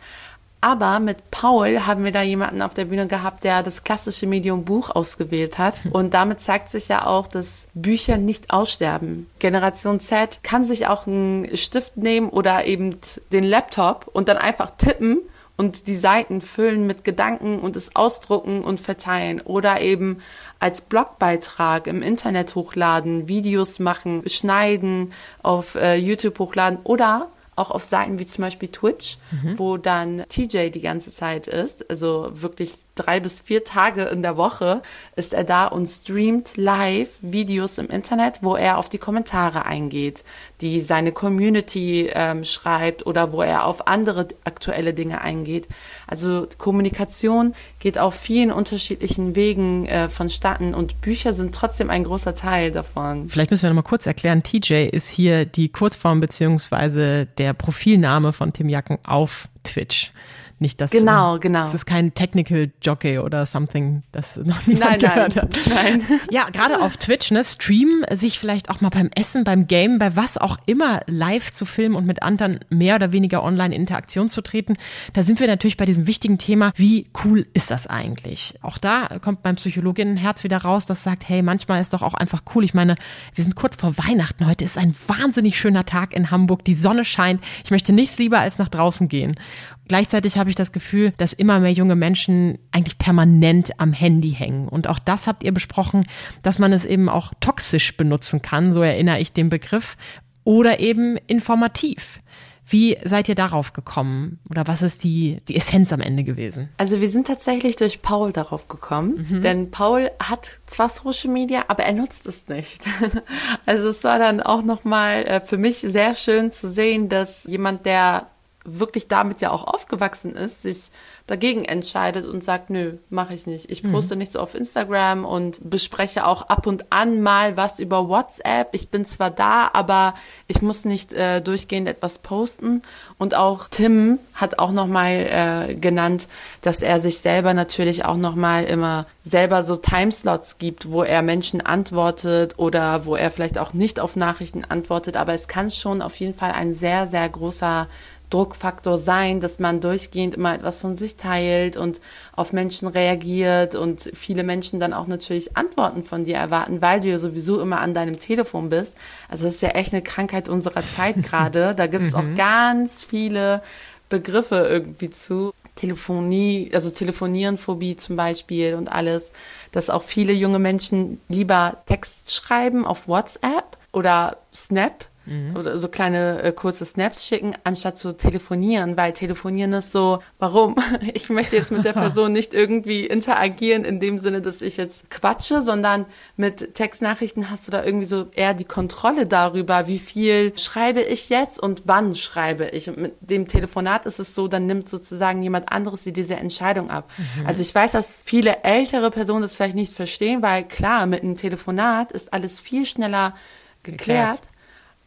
Aber 0.61 0.99
mit 0.99 1.31
Paul 1.31 1.81
haben 1.81 2.05
wir 2.05 2.11
da 2.13 2.23
jemanden 2.23 2.63
auf 2.63 2.73
der 2.73 2.87
Bühne 2.87 3.07
gehabt, 3.07 3.45
der 3.45 3.63
das 3.63 3.85
klassische 3.85 4.27
Medium 4.27 4.65
Buch 4.65 4.89
ausgewählt 4.89 5.59
hat. 5.59 5.85
Hm. 5.85 5.93
Und 5.93 6.15
damit 6.15 6.41
zeigt 6.41 6.71
sich 6.71 6.89
ja 6.89 7.05
auch, 7.07 7.27
dass 7.27 7.67
Bücher 7.75 8.17
nicht 8.17 8.51
aussterben. 8.51 9.27
Generation 9.41 10.01
Z 10.01 10.41
kann 10.43 10.65
sich 10.65 10.87
auch 10.87 11.07
einen 11.07 11.55
Stift 11.59 11.99
nehmen 11.99 12.31
oder 12.31 12.65
eben 12.65 12.97
den 13.31 13.45
Laptop 13.45 14.09
und 14.11 14.29
dann 14.29 14.39
einfach 14.39 14.71
tippen 14.79 15.19
und 15.57 15.87
die 15.87 15.95
Seiten 15.95 16.41
füllen 16.41 16.87
mit 16.87 17.05
Gedanken 17.05 17.59
und 17.61 17.77
es 17.77 17.95
ausdrucken 17.95 18.63
und 18.65 18.81
verteilen 18.81 19.41
oder 19.41 19.81
eben 19.81 20.19
als 20.59 20.81
Blogbeitrag 20.81 21.87
im 21.87 22.03
Internet 22.03 22.55
hochladen, 22.55 23.29
Videos 23.29 23.79
machen, 23.79 24.29
schneiden, 24.29 25.13
auf 25.43 25.75
äh, 25.77 25.95
YouTube 25.95 26.39
hochladen 26.39 26.79
oder 26.83 27.29
auch 27.57 27.71
auf 27.71 27.85
Seiten 27.85 28.19
wie 28.19 28.27
zum 28.27 28.43
Beispiel 28.43 28.69
Twitch, 28.69 29.19
mhm. 29.31 29.59
wo 29.59 29.77
dann 29.77 30.25
TJ 30.29 30.71
die 30.71 30.81
ganze 30.81 31.13
Zeit 31.13 31.47
ist, 31.47 31.89
also 31.89 32.31
wirklich 32.33 32.73
drei 32.95 33.21
bis 33.21 33.41
vier 33.41 33.65
Tage 33.65 34.05
in 34.05 34.23
der 34.23 34.37
Woche 34.37 34.83
ist 35.17 35.35
er 35.35 35.45
da 35.45 35.67
und 35.67 35.87
streamt 35.87 36.57
live 36.57 37.19
Videos 37.23 37.79
im 37.79 37.89
Internet, 37.89 38.39
wo 38.43 38.57
er 38.57 38.79
auf 38.79 38.89
die 38.89 38.99
Kommentare 38.99 39.67
eingeht, 39.67 40.25
die 40.61 40.81
seine 40.81 41.13
Community 41.13 42.11
ähm, 42.13 42.45
schreibt 42.45 43.07
oder 43.07 43.33
wo 43.33 43.43
er 43.43 43.65
auf 43.65 43.87
andere 43.87 44.29
aktuelle 44.45 44.95
Dinge 44.95 45.21
eingeht. 45.21 45.69
Also 46.07 46.47
Kommunikation 46.59 47.55
geht 47.81 47.99
auf 47.99 48.15
vielen 48.15 48.53
unterschiedlichen 48.53 49.35
Wegen 49.35 49.87
äh, 49.87 50.09
vonstatten 50.09 50.75
und 50.75 51.01
Bücher 51.01 51.33
sind 51.33 51.55
trotzdem 51.55 51.91
ein 51.91 52.05
großer 52.05 52.35
Teil 52.35 52.71
davon. 52.71 53.29
Vielleicht 53.29 53.51
müssen 53.51 53.65
wir 53.65 53.71
noch 53.71 53.83
mal 53.83 53.83
kurz 53.83 54.07
erklären, 54.07 54.43
TJ 54.43 54.89
ist 54.89 55.09
hier 55.09 55.45
die 55.45 55.69
Kurzform 55.69 56.21
beziehungsweise 56.21 57.27
der 57.27 57.53
Profilname 57.55 58.33
von 58.33 58.53
Tim 58.53 58.69
Jacken 58.69 58.99
auf 59.05 59.49
Twitch. 59.65 60.13
Nicht, 60.59 60.81
dass 60.81 60.91
genau, 60.91 61.39
genau. 61.39 61.67
Es 61.67 61.75
ist 61.75 61.87
kein 61.87 62.15
Technical 62.15 62.71
Jockey 62.83 63.19
oder 63.19 63.47
something, 63.47 64.03
das 64.13 64.37
noch 64.37 64.67
niemand 64.67 64.91
nein, 64.91 64.99
gehört 65.01 65.37
nein, 65.37 65.45
hat. 65.45 65.59
Nein. 65.69 66.03
Ja, 66.31 66.49
gerade 66.51 66.81
auf 66.81 66.97
Twitch, 66.97 67.31
ne, 67.31 67.45
streamen, 67.45 68.05
sich 68.15 68.39
vielleicht 68.39 68.71
auch 68.71 68.81
mal 68.81 68.89
beim 68.89 69.11
Essen, 69.15 69.45
beim 69.45 69.67
Game, 69.67 69.99
bei 69.99 70.17
was 70.17 70.39
auch 70.39 70.57
immer 70.67 71.01
live 71.07 71.53
zu 71.53 71.65
filmen 71.65 71.95
und 71.95 72.07
mit 72.07 72.23
anderen 72.23 72.61
mehr 72.71 72.97
oder 72.97 73.13
weniger 73.13 73.43
online 73.43 73.75
in 73.75 73.85
Interaktion 73.85 74.29
zu 74.29 74.43
treten. 74.43 74.77
Da 75.13 75.23
sind 75.23 75.41
wir 75.41 75.47
natürlich 75.47 75.77
bei 75.77 75.85
diesem 75.85 76.07
wichtigen 76.07 76.39
Thema, 76.39 76.73
wie 76.77 77.07
cool 77.25 77.47
ist 77.53 77.71
das 77.71 77.87
eigentlich? 77.87 78.55
Auch 78.63 78.79
da 78.79 79.19
kommt 79.21 79.43
beim 79.43 79.57
Psychologinnenherz 79.57 80.43
wieder 80.43 80.59
raus, 80.59 80.87
das 80.87 81.03
sagt, 81.03 81.29
hey, 81.29 81.43
manchmal 81.43 81.83
ist 81.83 81.93
doch 81.93 82.03
auch 82.03 82.15
einfach 82.15 82.43
cool. 82.55 82.65
Ich 82.65 82.75
meine, 82.75 82.95
wir 83.35 83.45
sind 83.45 83.57
kurz 83.57 83.77
vor 83.77 83.97
Weihnachten. 83.99 84.47
Heute 84.47 84.64
ist 84.64 84.79
ein 84.79 84.95
wahnsinnig 85.07 85.59
schöner 85.59 85.85
Tag 85.85 86.14
in 86.14 86.31
Hamburg. 86.31 86.64
Die 86.64 86.75
Sonne 86.75 87.05
scheint. 87.05 87.43
Ich 87.64 87.71
möchte 87.71 87.93
nichts 87.93 88.19
lieber 88.19 88.38
als 88.38 88.59
nach 88.59 88.69
draußen 88.69 89.09
gehen. 89.09 89.38
Gleichzeitig 89.87 90.38
habe 90.38 90.51
ich 90.51 90.57
das 90.57 90.73
Gefühl, 90.73 91.12
dass 91.18 91.33
immer 91.33 91.61
mehr 91.61 91.73
junge 91.73 91.97
Menschen 91.97 92.59
eigentlich 92.70 92.99
permanent 92.99 93.79
am 93.79 93.92
Handy 93.92 94.31
hängen. 94.31 94.68
Und 94.68 94.88
auch 94.88 94.99
das 94.99 95.27
habt 95.27 95.44
ihr 95.44 95.53
besprochen, 95.53 96.07
dass 96.42 96.59
man 96.59 96.73
es 96.73 96.85
eben 96.85 97.09
auch 97.09 97.33
toxisch 97.40 97.97
benutzen 97.97 98.42
kann, 98.42 98.73
so 98.73 98.83
erinnere 98.83 99.20
ich 99.20 99.33
den 99.33 99.51
Begriff, 99.51 99.97
oder 100.44 100.81
eben 100.81 101.16
informativ. 101.27 102.20
Wie 102.66 102.97
seid 103.05 103.29
ihr 103.29 103.35
darauf 103.35 103.75
gekommen? 103.75 104.38
Oder 104.51 104.66
was 104.66 104.81
ist 104.81 105.05
die, 105.05 105.40
die 105.49 105.57
Essenz 105.57 105.92
am 105.92 106.01
Ende 106.01 106.25
gewesen? 106.25 106.70
Also 106.79 107.01
wir 107.01 107.11
sind 107.11 107.27
tatsächlich 107.27 107.77
durch 107.77 108.01
Paul 108.01 108.33
darauf 108.33 108.68
gekommen. 108.68 109.27
Mhm. 109.29 109.42
Denn 109.42 109.70
Paul 109.70 110.11
hat 110.18 110.61
zwar 110.66 110.88
Social 110.88 111.31
Media, 111.31 111.64
aber 111.68 111.85
er 111.85 111.92
nutzt 111.92 112.27
es 112.27 112.49
nicht. 112.49 112.85
also 113.66 113.88
es 113.88 114.03
war 114.05 114.18
dann 114.18 114.40
auch 114.40 114.62
nochmal 114.62 115.25
äh, 115.27 115.40
für 115.40 115.59
mich 115.59 115.79
sehr 115.79 116.14
schön 116.14 116.53
zu 116.53 116.68
sehen, 116.70 117.11
dass 117.11 117.44
jemand, 117.44 117.85
der 117.85 118.29
wirklich 118.64 119.09
damit 119.09 119.40
ja 119.40 119.50
auch 119.50 119.66
aufgewachsen 119.66 120.35
ist, 120.35 120.62
sich 120.62 120.90
dagegen 121.27 121.64
entscheidet 121.64 122.27
und 122.27 122.44
sagt, 122.44 122.68
nö, 122.68 122.98
mache 123.09 123.35
ich 123.35 123.46
nicht. 123.46 123.70
Ich 123.70 123.83
poste 123.83 124.14
mhm. 124.14 124.18
nichts 124.18 124.37
auf 124.37 124.55
Instagram 124.55 125.24
und 125.24 125.59
bespreche 125.68 126.27
auch 126.27 126.42
ab 126.42 126.66
und 126.66 126.92
an 126.92 127.22
mal 127.22 127.57
was 127.57 127.79
über 127.79 128.09
WhatsApp. 128.09 128.68
Ich 128.72 128.90
bin 128.90 129.07
zwar 129.07 129.31
da, 129.31 129.70
aber 129.72 130.14
ich 130.48 130.61
muss 130.61 130.85
nicht 130.85 131.12
äh, 131.14 131.40
durchgehend 131.40 131.88
etwas 131.88 132.18
posten. 132.18 132.83
Und 133.16 133.35
auch 133.35 133.68
Tim 133.68 134.18
hat 134.35 134.59
auch 134.59 134.72
nochmal 134.72 135.68
äh, 135.70 135.74
genannt, 135.74 136.29
dass 136.61 136.83
er 136.83 137.00
sich 137.00 137.18
selber 137.18 137.55
natürlich 137.55 138.05
auch 138.05 138.16
nochmal 138.16 138.64
immer 138.64 139.07
selber 139.22 139.64
so 139.64 139.77
Timeslots 139.77 140.59
gibt, 140.59 140.90
wo 140.90 141.03
er 141.03 141.22
Menschen 141.22 141.62
antwortet 141.62 142.59
oder 142.59 143.07
wo 143.07 143.16
er 143.16 143.31
vielleicht 143.31 143.57
auch 143.59 143.72
nicht 143.72 143.98
auf 143.98 144.16
Nachrichten 144.16 144.64
antwortet. 144.64 145.16
Aber 145.16 145.33
es 145.33 145.48
kann 145.48 145.70
schon 145.70 146.03
auf 146.03 146.16
jeden 146.16 146.35
Fall 146.35 146.53
ein 146.53 146.74
sehr, 146.74 147.07
sehr 147.07 147.27
großer 147.27 147.88
Druckfaktor 148.31 148.99
sein, 148.99 149.41
dass 149.41 149.59
man 149.59 149.81
durchgehend 149.81 150.35
immer 150.35 150.55
etwas 150.55 150.81
von 150.81 150.97
sich 150.97 151.17
teilt 151.17 151.77
und 151.77 152.01
auf 152.35 152.53
Menschen 152.53 152.89
reagiert 152.89 153.75
und 153.75 154.11
viele 154.15 154.43
Menschen 154.43 154.81
dann 154.81 154.93
auch 154.93 155.07
natürlich 155.07 155.57
Antworten 155.57 156.03
von 156.03 156.25
dir 156.25 156.37
erwarten, 156.37 156.83
weil 156.83 157.01
du 157.01 157.09
ja 157.09 157.19
sowieso 157.19 157.61
immer 157.61 157.81
an 157.81 157.95
deinem 157.95 158.19
Telefon 158.19 158.69
bist. 158.71 158.97
Also 159.29 159.45
das 159.45 159.57
ist 159.57 159.63
ja 159.63 159.71
echt 159.71 159.93
eine 159.93 160.03
Krankheit 160.03 160.49
unserer 160.49 160.87
Zeit 160.87 161.17
gerade. 161.23 161.75
Da 161.75 161.87
gibt 161.87 162.07
es 162.07 162.15
auch 162.15 162.23
mhm. 162.23 162.35
ganz 162.35 163.05
viele 163.05 163.63
Begriffe 164.09 164.67
irgendwie 164.69 165.11
zu. 165.11 165.53
Telefonie, 165.77 166.71
also 166.73 166.91
Telefonierenphobie 166.91 167.97
zum 167.97 168.15
Beispiel 168.15 168.75
und 168.75 168.93
alles, 168.93 169.33
dass 169.73 169.91
auch 169.91 170.05
viele 170.05 170.33
junge 170.33 170.61
Menschen 170.61 171.21
lieber 171.29 171.79
Text 171.87 172.33
schreiben 172.33 172.87
auf 172.87 173.09
WhatsApp 173.09 173.77
oder 173.93 174.37
Snap 174.55 175.07
Mhm. 175.27 175.57
Oder 175.57 175.79
so 175.79 175.89
kleine 175.89 176.43
äh, 176.43 176.53
kurze 176.53 176.85
Snaps 176.85 177.27
schicken, 177.27 177.55
anstatt 177.65 177.99
zu 177.99 178.17
telefonieren, 178.17 178.97
weil 178.97 179.13
telefonieren 179.13 179.73
ist 179.73 179.93
so, 179.93 180.21
warum? 180.39 180.77
Ich 181.15 181.29
möchte 181.29 181.57
jetzt 181.57 181.71
mit 181.71 181.85
der 181.85 181.93
Person 182.05 182.33
nicht 182.33 182.55
irgendwie 182.55 183.07
interagieren 183.07 183.85
in 183.85 184.01
dem 184.01 184.19
Sinne, 184.19 184.41
dass 184.41 184.63
ich 184.63 184.77
jetzt 184.77 185.11
quatsche, 185.11 185.63
sondern 185.63 186.07
mit 186.37 186.75
Textnachrichten 186.75 187.51
hast 187.51 187.67
du 187.67 187.73
da 187.73 187.85
irgendwie 187.85 188.07
so 188.07 188.27
eher 188.35 188.55
die 188.55 188.65
Kontrolle 188.65 189.27
darüber, 189.27 189.87
wie 189.87 189.99
viel 189.99 190.57
schreibe 190.59 191.03
ich 191.03 191.29
jetzt 191.29 191.63
und 191.63 191.83
wann 191.87 192.15
schreibe 192.15 192.69
ich. 192.69 192.89
Und 192.89 192.99
mit 192.99 193.15
dem 193.21 193.47
Telefonat 193.47 194.07
ist 194.07 194.19
es 194.19 194.35
so, 194.35 194.49
dann 194.49 194.67
nimmt 194.67 194.89
sozusagen 194.89 195.43
jemand 195.43 195.71
anderes 195.71 196.05
dir 196.05 196.13
diese 196.13 196.37
Entscheidung 196.37 196.91
ab. 196.91 197.11
Mhm. 197.17 197.47
Also 197.47 197.63
ich 197.63 197.75
weiß, 197.75 197.93
dass 197.93 198.23
viele 198.25 198.63
ältere 198.65 199.11
Personen 199.11 199.43
das 199.43 199.57
vielleicht 199.57 199.77
nicht 199.77 199.93
verstehen, 199.93 200.43
weil 200.43 200.65
klar, 200.65 201.07
mit 201.07 201.23
einem 201.23 201.37
Telefonat 201.37 202.13
ist 202.13 202.33
alles 202.33 202.61
viel 202.61 202.87
schneller 202.87 203.35
geklärt. 203.83 204.41
geklärt. 204.41 204.54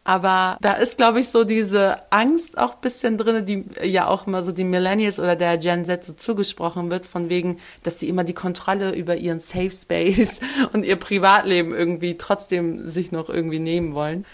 Aber 0.07 0.57
da 0.61 0.71
ist, 0.71 0.95
glaube 0.95 1.19
ich, 1.19 1.27
so 1.27 1.43
diese 1.43 1.97
Angst 2.13 2.57
auch 2.57 2.75
bisschen 2.75 3.17
drin, 3.17 3.45
die 3.45 3.65
ja 3.85 4.07
auch 4.07 4.25
immer 4.25 4.41
so 4.41 4.53
die 4.53 4.63
Millennials 4.63 5.19
oder 5.19 5.35
der 5.35 5.57
Gen 5.57 5.83
Z 5.83 6.05
so 6.05 6.13
zugesprochen 6.13 6.89
wird, 6.89 7.05
von 7.05 7.27
wegen, 7.27 7.57
dass 7.83 7.99
sie 7.99 8.07
immer 8.07 8.23
die 8.23 8.33
Kontrolle 8.33 8.95
über 8.95 9.17
ihren 9.17 9.41
Safe 9.41 9.69
Space 9.69 10.39
und 10.71 10.85
ihr 10.85 10.95
Privatleben 10.95 11.75
irgendwie 11.75 12.15
trotzdem 12.15 12.87
sich 12.87 13.11
noch 13.11 13.27
irgendwie 13.27 13.59
nehmen 13.59 13.95
wollen. 13.95 14.25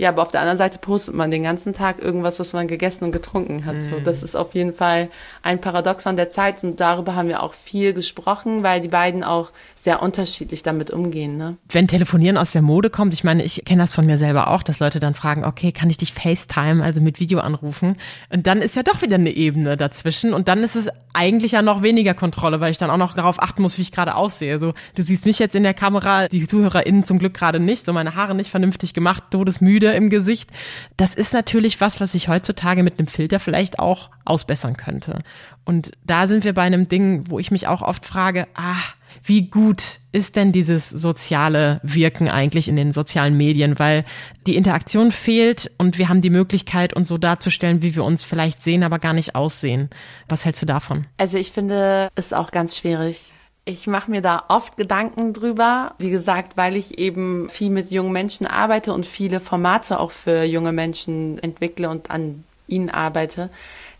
Ja, 0.00 0.08
aber 0.08 0.22
auf 0.22 0.30
der 0.30 0.40
anderen 0.40 0.56
Seite 0.56 0.78
postet 0.78 1.14
man 1.14 1.30
den 1.30 1.42
ganzen 1.42 1.74
Tag 1.74 2.02
irgendwas, 2.02 2.40
was 2.40 2.54
man 2.54 2.68
gegessen 2.68 3.04
und 3.04 3.12
getrunken 3.12 3.66
hat. 3.66 3.74
Mhm. 3.74 3.80
So, 3.80 4.00
das 4.00 4.22
ist 4.22 4.34
auf 4.34 4.54
jeden 4.54 4.72
Fall 4.72 5.10
ein 5.42 5.60
Paradoxon 5.60 6.16
der 6.16 6.30
Zeit 6.30 6.64
und 6.64 6.80
darüber 6.80 7.16
haben 7.16 7.28
wir 7.28 7.42
auch 7.42 7.52
viel 7.52 7.92
gesprochen, 7.92 8.62
weil 8.62 8.80
die 8.80 8.88
beiden 8.88 9.22
auch 9.22 9.52
sehr 9.74 10.00
unterschiedlich 10.00 10.62
damit 10.62 10.90
umgehen. 10.90 11.36
Ne? 11.36 11.58
Wenn 11.68 11.86
Telefonieren 11.86 12.38
aus 12.38 12.52
der 12.52 12.62
Mode 12.62 12.88
kommt, 12.88 13.12
ich 13.12 13.24
meine, 13.24 13.44
ich 13.44 13.62
kenne 13.66 13.82
das 13.82 13.92
von 13.92 14.06
mir 14.06 14.16
selber 14.16 14.48
auch, 14.48 14.62
dass 14.62 14.78
Leute 14.78 15.00
dann 15.00 15.12
fragen, 15.12 15.44
okay, 15.44 15.70
kann 15.70 15.90
ich 15.90 15.98
dich 15.98 16.14
FaceTime, 16.14 16.82
also 16.82 17.02
mit 17.02 17.20
Video 17.20 17.40
anrufen? 17.40 17.98
Und 18.30 18.46
dann 18.46 18.62
ist 18.62 18.76
ja 18.76 18.82
doch 18.82 19.02
wieder 19.02 19.16
eine 19.16 19.30
Ebene 19.30 19.76
dazwischen 19.76 20.32
und 20.32 20.48
dann 20.48 20.64
ist 20.64 20.76
es 20.76 20.88
eigentlich 21.12 21.52
ja 21.52 21.60
noch 21.60 21.82
weniger 21.82 22.14
Kontrolle, 22.14 22.60
weil 22.60 22.70
ich 22.70 22.78
dann 22.78 22.88
auch 22.88 22.96
noch 22.96 23.14
darauf 23.14 23.42
achten 23.42 23.60
muss, 23.60 23.76
wie 23.76 23.82
ich 23.82 23.92
gerade 23.92 24.14
aussehe. 24.14 24.58
So, 24.58 24.72
du 24.94 25.02
siehst 25.02 25.26
mich 25.26 25.38
jetzt 25.38 25.54
in 25.54 25.62
der 25.62 25.74
Kamera, 25.74 26.28
die 26.28 26.46
ZuhörerInnen 26.46 27.04
zum 27.04 27.18
Glück 27.18 27.34
gerade 27.34 27.60
nicht, 27.60 27.84
so 27.84 27.92
meine 27.92 28.14
Haare 28.14 28.34
nicht 28.34 28.50
vernünftig 28.50 28.94
gemacht, 28.94 29.24
todesmüde 29.30 29.89
im 29.94 30.10
Gesicht. 30.10 30.50
Das 30.96 31.14
ist 31.14 31.32
natürlich 31.32 31.80
was, 31.80 32.00
was 32.00 32.14
ich 32.14 32.28
heutzutage 32.28 32.82
mit 32.82 32.98
einem 32.98 33.06
Filter 33.06 33.40
vielleicht 33.40 33.78
auch 33.78 34.10
ausbessern 34.24 34.76
könnte. 34.76 35.18
Und 35.64 35.92
da 36.04 36.26
sind 36.26 36.44
wir 36.44 36.54
bei 36.54 36.62
einem 36.62 36.88
Ding, 36.88 37.24
wo 37.28 37.38
ich 37.38 37.50
mich 37.50 37.66
auch 37.66 37.82
oft 37.82 38.06
frage, 38.06 38.46
ah, 38.54 38.82
wie 39.24 39.50
gut 39.50 40.00
ist 40.12 40.36
denn 40.36 40.52
dieses 40.52 40.88
soziale 40.88 41.80
Wirken 41.82 42.28
eigentlich 42.28 42.68
in 42.68 42.76
den 42.76 42.92
sozialen 42.92 43.36
Medien? 43.36 43.78
Weil 43.78 44.04
die 44.46 44.56
Interaktion 44.56 45.10
fehlt 45.10 45.70
und 45.78 45.98
wir 45.98 46.08
haben 46.08 46.20
die 46.20 46.30
Möglichkeit, 46.30 46.94
uns 46.94 47.08
so 47.08 47.18
darzustellen, 47.18 47.82
wie 47.82 47.94
wir 47.94 48.04
uns 48.04 48.24
vielleicht 48.24 48.62
sehen, 48.62 48.82
aber 48.82 48.98
gar 48.98 49.12
nicht 49.12 49.34
aussehen. 49.34 49.90
Was 50.28 50.44
hältst 50.44 50.62
du 50.62 50.66
davon? 50.66 51.06
Also 51.18 51.38
ich 51.38 51.52
finde 51.52 52.08
es 52.14 52.32
auch 52.32 52.50
ganz 52.50 52.76
schwierig. 52.76 53.34
Ich 53.70 53.86
mache 53.86 54.10
mir 54.10 54.20
da 54.20 54.42
oft 54.48 54.76
Gedanken 54.76 55.32
drüber. 55.32 55.94
Wie 55.96 56.10
gesagt, 56.10 56.56
weil 56.56 56.74
ich 56.74 56.98
eben 56.98 57.48
viel 57.48 57.70
mit 57.70 57.92
jungen 57.92 58.10
Menschen 58.10 58.44
arbeite 58.48 58.92
und 58.92 59.06
viele 59.06 59.38
Formate 59.38 60.00
auch 60.00 60.10
für 60.10 60.42
junge 60.42 60.72
Menschen 60.72 61.38
entwickle 61.38 61.88
und 61.88 62.10
an 62.10 62.42
ihnen 62.66 62.90
arbeite. 62.90 63.48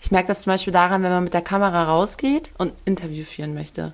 Ich 0.03 0.11
merke 0.11 0.27
das 0.27 0.43
zum 0.43 0.55
Beispiel 0.55 0.73
daran, 0.73 1.05
wenn 1.05 1.13
man 1.13 1.23
mit 1.23 1.35
der 1.35 1.43
Kamera 1.43 1.85
rausgeht 1.85 2.51
und 2.59 2.73
Interview 2.85 3.23
führen 3.23 3.55
möchte 3.55 3.93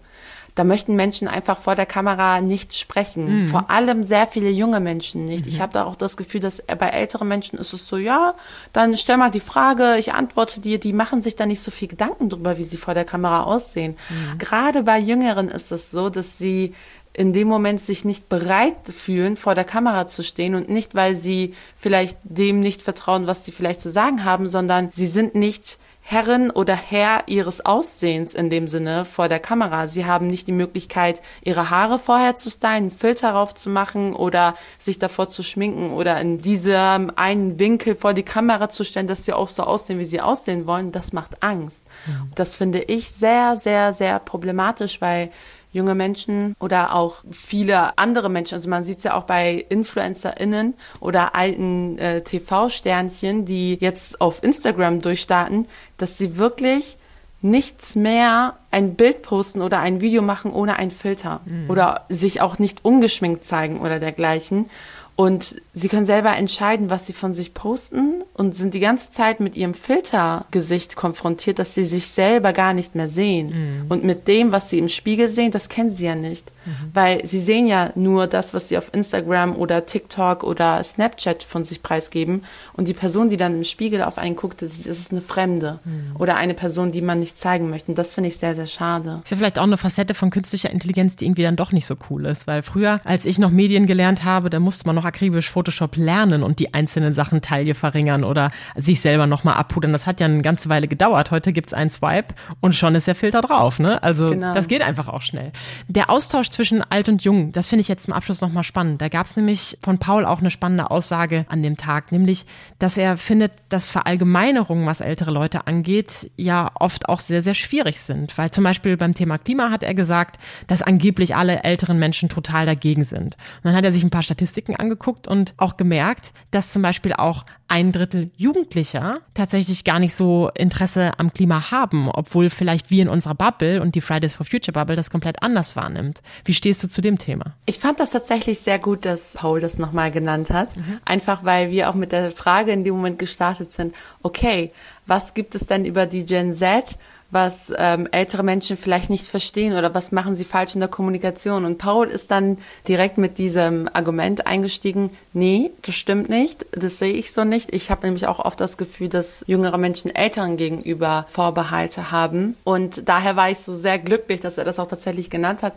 da 0.57 0.65
möchten 0.65 0.97
Menschen 0.97 1.29
einfach 1.29 1.59
vor 1.59 1.75
der 1.77 1.85
Kamera 1.85 2.41
nicht 2.41 2.75
sprechen. 2.75 3.41
Mhm. 3.41 3.45
Vor 3.45 3.71
allem 3.71 4.03
sehr 4.03 4.27
viele 4.27 4.49
junge 4.49 4.81
Menschen 4.81 5.27
nicht. 5.27 5.45
Mhm. 5.45 5.53
Ich 5.53 5.61
habe 5.61 5.75
da 5.75 5.85
auch 5.85 5.97
das 5.97 6.17
Gefühl, 6.17 6.41
dass 6.41 6.63
bei 6.63 6.89
älteren 6.89 7.29
Menschen 7.29 7.59
ist 7.59 7.75
es 7.75 7.87
so, 7.87 7.99
ja, 7.99 8.35
dann 8.73 8.97
stell 8.97 9.19
mal 9.19 9.31
die 9.31 9.41
Frage, 9.41 9.97
ich 9.99 10.15
antworte 10.15 10.61
dir, 10.61 10.81
die 10.81 10.95
machen 10.95 11.21
sich 11.21 11.37
da 11.37 11.45
nicht 11.45 11.61
so 11.61 11.71
viel 11.71 11.89
Gedanken 11.89 12.31
drüber, 12.31 12.57
wie 12.57 12.65
sie 12.65 12.79
vor 12.79 12.95
der 12.95 13.05
Kamera 13.05 13.43
aussehen. 13.43 13.97
Mhm. 14.09 14.39
Gerade 14.39 14.83
bei 14.83 14.99
Jüngeren 14.99 15.49
ist 15.49 15.73
es 15.73 15.91
so, 15.91 16.09
dass 16.09 16.39
sie 16.39 16.73
in 17.13 17.35
dem 17.35 17.49
Moment 17.49 17.83
sich 17.83 18.07
nicht 18.07 18.31
bereit 18.31 18.89
fühlen, 18.89 19.37
vor 19.37 19.55
der 19.55 19.65
Kamera 19.65 20.07
zu 20.07 20.23
stehen 20.23 20.55
und 20.55 20.71
nicht, 20.71 20.95
weil 20.95 21.15
sie 21.15 21.55
vielleicht 21.75 22.17
dem 22.25 22.61
nicht 22.61 22.81
vertrauen, 22.81 23.27
was 23.27 23.45
sie 23.45 23.53
vielleicht 23.53 23.83
zu 23.83 23.91
sagen 23.91 24.25
haben, 24.25 24.49
sondern 24.49 24.89
sie 24.93 25.07
sind 25.07 25.35
nicht 25.35 25.79
Herrin 26.09 26.53
oder 26.53 26.77
Herr 26.77 27.25
ihres 27.27 27.67
Aussehens 27.67 28.33
in 28.33 28.49
dem 28.49 28.69
Sinne 28.69 29.05
vor 29.05 29.29
der 29.29 29.41
Kamera. 29.41 29.89
Sie 29.89 30.05
haben 30.05 30.29
nicht 30.29 30.47
die 30.47 30.53
Möglichkeit, 30.53 31.21
ihre 31.43 31.71
Haare 31.71 31.99
vorher 31.99 32.37
zu 32.37 32.49
stylen, 32.49 32.77
einen 32.77 32.91
Filter 32.93 33.33
drauf 33.33 33.57
zu 33.57 33.71
machen 33.71 34.15
oder 34.15 34.55
sich 34.79 35.01
davor 35.01 35.29
zu 35.31 35.43
schminken 35.43 35.91
oder 35.91 36.21
in 36.21 36.41
diesem 36.41 37.11
einen 37.17 37.59
Winkel 37.59 37.97
vor 37.97 38.15
die 38.15 38.23
Kamera 38.23 38.69
zu 38.69 38.85
stellen, 38.85 39.09
dass 39.09 39.25
sie 39.25 39.33
auch 39.33 39.49
so 39.49 39.65
aussehen, 39.65 39.99
wie 39.99 40.05
sie 40.05 40.21
aussehen 40.21 40.69
wollen. 40.69 40.93
Das 40.93 41.13
macht 41.13 41.43
Angst. 41.43 41.83
Mhm. 42.07 42.31
Das 42.37 42.55
finde 42.55 42.83
ich 42.83 43.11
sehr, 43.11 43.57
sehr, 43.57 43.93
sehr 43.93 44.21
problematisch, 44.21 45.01
weil 45.01 45.33
junge 45.77 45.95
Menschen 45.95 46.57
oder 46.59 46.95
auch 46.95 47.17
viele 47.31 47.97
andere 47.99 48.29
Menschen. 48.29 48.55
Also 48.55 48.69
man 48.69 48.83
sieht 48.83 48.99
es 48.99 49.05
ja 49.05 49.15
auch 49.15 49.25
bei 49.25 49.65
InfluencerInnen 49.69 50.75
oder 51.01 51.35
alten 51.35 51.99
äh, 51.99 52.23
TV-Sternchen, 52.23 53.45
die 53.45 53.75
jetzt 53.75 54.21
auf 54.21 54.43
Instagram 54.43 55.03
durchstarten, 55.03 55.69
dass 55.99 56.19
sie 56.19 56.37
wirklich 56.37 56.97
nichts 57.43 57.95
mehr 57.95 58.57
ein 58.71 58.95
Bild 58.95 59.23
posten 59.23 59.61
oder 59.61 59.81
ein 59.81 60.01
Video 60.01 60.23
machen 60.23 60.53
ohne 60.53 60.77
einen 60.77 60.91
Filter 60.91 61.41
mhm. 61.45 61.71
oder 61.71 62.07
sich 62.09 62.41
auch 62.41 62.59
nicht 62.59 62.85
ungeschminkt 62.85 63.45
zeigen 63.45 63.81
oder 63.81 64.01
dergleichen. 64.01 64.71
Und 65.15 65.57
sie 65.79 65.89
können 65.89 66.07
selber 66.07 66.35
entscheiden, 66.35 66.89
was 66.89 67.07
sie 67.07 67.13
von 67.13 67.35
sich 67.35 67.53
posten 67.53 68.25
und 68.33 68.57
sind 68.57 68.73
die 68.73 68.81
ganze 68.81 69.11
Zeit 69.11 69.41
mit 69.41 69.57
ihrem 69.57 69.75
Filtergesicht 69.75 70.97
konfrontiert, 70.97 71.59
dass 71.59 71.75
sie 71.75 71.85
sich 71.85 72.07
selber 72.07 72.55
gar 72.55 72.73
nicht 72.73 72.95
mehr 72.95 73.11
sehen. 73.11 73.49
Mhm. 73.49 73.87
Und 73.91 74.03
mit 74.03 74.27
dem, 74.27 74.53
was 74.53 74.71
sie 74.71 74.79
im 74.79 74.89
Spiegel 74.89 75.29
sehen, 75.29 75.51
das 75.51 75.69
kennen 75.69 75.91
sie 75.91 76.07
ja 76.07 76.15
nicht. 76.15 76.51
Mhm. 76.65 76.71
Weil 76.95 77.27
sie 77.27 77.41
sehen 77.41 77.67
ja 77.67 77.93
nur 77.95 78.27
das, 78.27 78.55
was 78.55 78.69
sie 78.69 78.79
auf 78.79 78.93
Instagram 78.95 79.55
oder 79.55 79.85
TikTok 79.85 80.45
oder 80.45 80.83
Snapchat 80.83 81.43
von 81.43 81.65
sich 81.65 81.83
preisgeben. 81.83 82.45
Und 82.73 82.89
die 82.89 82.95
Person, 82.95 83.29
die 83.29 83.37
dann 83.37 83.57
im 83.57 83.65
Spiegel 83.65 84.03
auf 84.03 84.17
einen 84.17 84.35
guckt, 84.35 84.63
das 84.63 84.79
ist 84.79 85.13
eine 85.13 85.21
Fremde 85.21 85.81
mhm. 85.85 86.17
oder 86.19 86.37
eine 86.37 86.55
Person, 86.55 86.91
die 86.91 87.03
man 87.03 87.21
nicht 87.21 87.39
zeigen 87.39 87.69
möchte. 87.69 87.89
Und 87.91 87.99
das 87.99 88.15
finde 88.15 88.29
ich 88.29 88.39
sehr, 88.39 88.55
sehr 88.55 88.67
schade. 88.67 89.21
Ist 89.25 89.31
ja 89.31 89.37
vielleicht 89.37 89.59
auch 89.59 89.65
eine 89.65 89.77
Facette 89.77 90.15
von 90.15 90.31
künstlicher 90.31 90.71
Intelligenz, 90.71 91.17
die 91.17 91.27
irgendwie 91.27 91.43
dann 91.43 91.57
doch 91.57 91.73
nicht 91.73 91.87
so 91.87 91.97
cool 92.09 92.25
ist. 92.25 92.47
Weil 92.47 92.63
früher, 92.63 93.03
als 93.05 93.27
ich 93.27 93.39
noch 93.39 93.51
Medien 93.51 93.87
gelernt 93.87 94.25
habe, 94.25 94.49
da 94.49 94.59
musste 94.59 94.87
man 94.87 94.97
noch 94.97 95.05
akribisch 95.05 95.51
Photoshop 95.67 95.97
lernen 95.97 96.45
und 96.45 96.61
die 96.61 96.75
einzelnen 96.75 97.15
Sachen 97.15 97.43
Taille 97.43 97.75
verringern 97.75 98.23
oder 98.23 98.53
sich 98.77 99.01
selber 99.01 99.27
nochmal 99.27 99.55
abpudern. 99.55 99.93
Das 99.93 100.07
hat 100.07 100.21
ja 100.21 100.27
eine 100.27 100.43
ganze 100.43 100.69
Weile 100.69 100.87
gedauert. 100.87 101.33
Heute 101.33 101.53
gibt's 101.53 101.75
einen 101.75 101.91
Swipe 101.91 102.35
und 102.61 102.75
schon 102.75 102.95
ist 102.95 103.09
der 103.09 103.17
Filter 103.17 103.41
drauf. 103.41 103.81
Ne? 103.81 104.01
Also 104.03 104.31
genau. 104.31 104.55
das 104.55 104.69
geht 104.69 104.83
einfach 104.83 105.09
auch 105.09 105.23
schnell. 105.23 105.51
Der 105.89 106.09
Austausch 106.09 106.51
zwischen 106.51 106.83
alt 106.89 107.09
und 107.09 107.25
jung, 107.25 107.53
das 107.53 107.67
finde 107.69 107.81
ich 107.81 107.89
jetzt 107.89 108.05
zum 108.05 108.15
Abschluss 108.15 108.41
nochmal 108.41 108.63
spannend. 108.63 109.01
Da 109.01 109.09
gab's 109.09 109.37
nämlich 109.37 109.79
von 109.83 109.99
Paul 109.99 110.25
auch 110.25 110.39
eine 110.39 110.53
spannende 110.53 110.91
Aussage 110.91 111.47
an 111.49 111.63
dem 111.63 111.77
Tag, 111.77 112.13
nämlich, 112.13 112.47
dass 112.79 112.97
er 112.97 113.17
findet, 113.17 113.53
dass 113.69 113.89
Verallgemeinerungen, 113.89 114.87
was 114.87 115.01
ältere 115.01 115.33
Leute 115.33 115.67
angeht, 115.67 116.31
ja 116.37 116.71
oft 116.79 117.09
auch 117.09 117.19
sehr, 117.19 117.43
sehr 117.43 117.55
schwierig 117.55 118.01
sind. 118.01 118.39
Weil 118.39 118.53
zum 118.53 118.63
Beispiel 118.63 118.97
beim 118.97 119.15
Thema 119.15 119.39
Klima 119.39 119.71
hat 119.71 119.83
er 119.83 119.95
gesagt, 119.95 120.37
dass 120.69 120.83
angeblich 120.83 121.35
alle 121.35 121.65
älteren 121.65 121.99
Menschen 121.99 122.29
total 122.29 122.67
dagegen 122.67 123.03
sind. 123.03 123.35
Und 123.35 123.65
dann 123.65 123.75
hat 123.75 123.85
er 123.85 123.93
sich 123.93 124.05
ein 124.05 124.11
paar 124.11 124.23
Statistiken 124.23 124.77
angeguckt 124.77 125.27
und 125.27 125.56
auch 125.57 125.77
gemerkt, 125.77 126.33
dass 126.51 126.71
zum 126.71 126.83
Beispiel 126.83 127.13
auch 127.13 127.45
ein 127.69 127.91
Drittel 127.91 128.31
Jugendlicher 128.37 129.21
tatsächlich 129.35 129.85
gar 129.85 129.99
nicht 129.99 130.15
so 130.15 130.51
Interesse 130.55 131.19
am 131.19 131.33
Klima 131.33 131.71
haben, 131.71 132.09
obwohl 132.09 132.51
vielleicht 132.51 132.91
wir 132.91 133.03
in 133.03 133.09
unserer 133.09 133.35
Bubble 133.35 133.81
und 133.81 133.95
die 133.95 134.01
Fridays 134.01 134.37
for 134.37 134.47
Future 134.47 134.73
Bubble 134.73 134.95
das 134.95 135.11
komplett 135.11 135.43
anders 135.43 135.75
wahrnimmt. 135.75 136.23
Wie 136.45 136.55
stehst 136.55 136.85
du 136.85 136.89
zu 136.89 137.01
dem 137.01 137.19
Thema? 137.19 137.55
Ich 137.67 137.79
fand 137.79 137.99
das 137.99 138.11
tatsächlich 138.11 138.61
sehr 138.61 138.79
gut, 138.79 139.05
dass 139.05 139.35
Paul 139.35 139.61
das 139.61 139.79
nochmal 139.79 140.11
genannt 140.11 140.51
hat. 140.51 140.77
Mhm. 140.77 140.99
Einfach 141.05 141.45
weil 141.45 141.71
wir 141.71 141.91
auch 141.91 141.95
mit 141.95 142.13
der 142.13 142.31
Frage 142.31 142.73
in 142.73 142.85
dem 142.85 142.95
Moment 142.95 143.19
gestartet 143.19 143.73
sind, 143.73 143.95
okay, 144.23 144.73
was 145.07 145.35
gibt 145.35 145.55
es 145.55 145.67
denn 145.67 145.85
über 145.85 146.07
die 146.07 146.25
Gen 146.25 146.53
Z? 146.53 146.97
Was 147.31 147.73
ähm, 147.77 148.07
ältere 148.11 148.43
Menschen 148.43 148.77
vielleicht 148.77 149.11
nicht 149.11 149.27
verstehen 149.27 149.73
oder 149.73 149.95
was 149.95 150.13
machen 150.13 150.37
sie 150.37 150.45
falsch 150.45 150.75
in 150.75 150.81
der 150.81 150.89
Kommunikation. 150.89 151.65
Und 151.65 151.79
Paul 151.79 152.09
ist 152.09 152.31
dann 152.31 152.59
direkt 152.87 153.19
mit 153.19 153.39
diesem 153.39 153.89
Argument 153.93 154.47
eingestiegen, 154.47 155.11
nee, 155.33 155.71
das 155.83 155.97
stimmt 155.97 156.29
nicht, 156.29 156.67
das 156.73 156.99
sehe 156.99 157.13
ich 157.13 157.33
so 157.33 157.45
nicht. 157.45 157.75
Ich 157.75 157.91
habe 157.91 158.07
nämlich 158.07 158.27
auch 158.27 158.39
oft 158.39 158.61
das 158.61 158.77
Gefühl, 158.77 159.09
dass 159.09 159.45
jüngere 159.47 159.79
Menschen 159.79 160.15
Älteren 160.15 160.57
gegenüber 160.57 161.27
Vorbehalte 161.29 162.11
haben. 162.11 162.57
Und 162.65 163.09
daher 163.09 163.37
war 163.37 163.51
ich 163.51 163.59
so 163.59 163.75
sehr 163.75 163.99
glücklich, 163.99 164.41
dass 164.41 164.59
er 164.59 164.65
das 164.65 164.79
auch 164.79 164.89
tatsächlich 164.89 165.31
genannt 165.31 165.63
hat. 165.63 165.75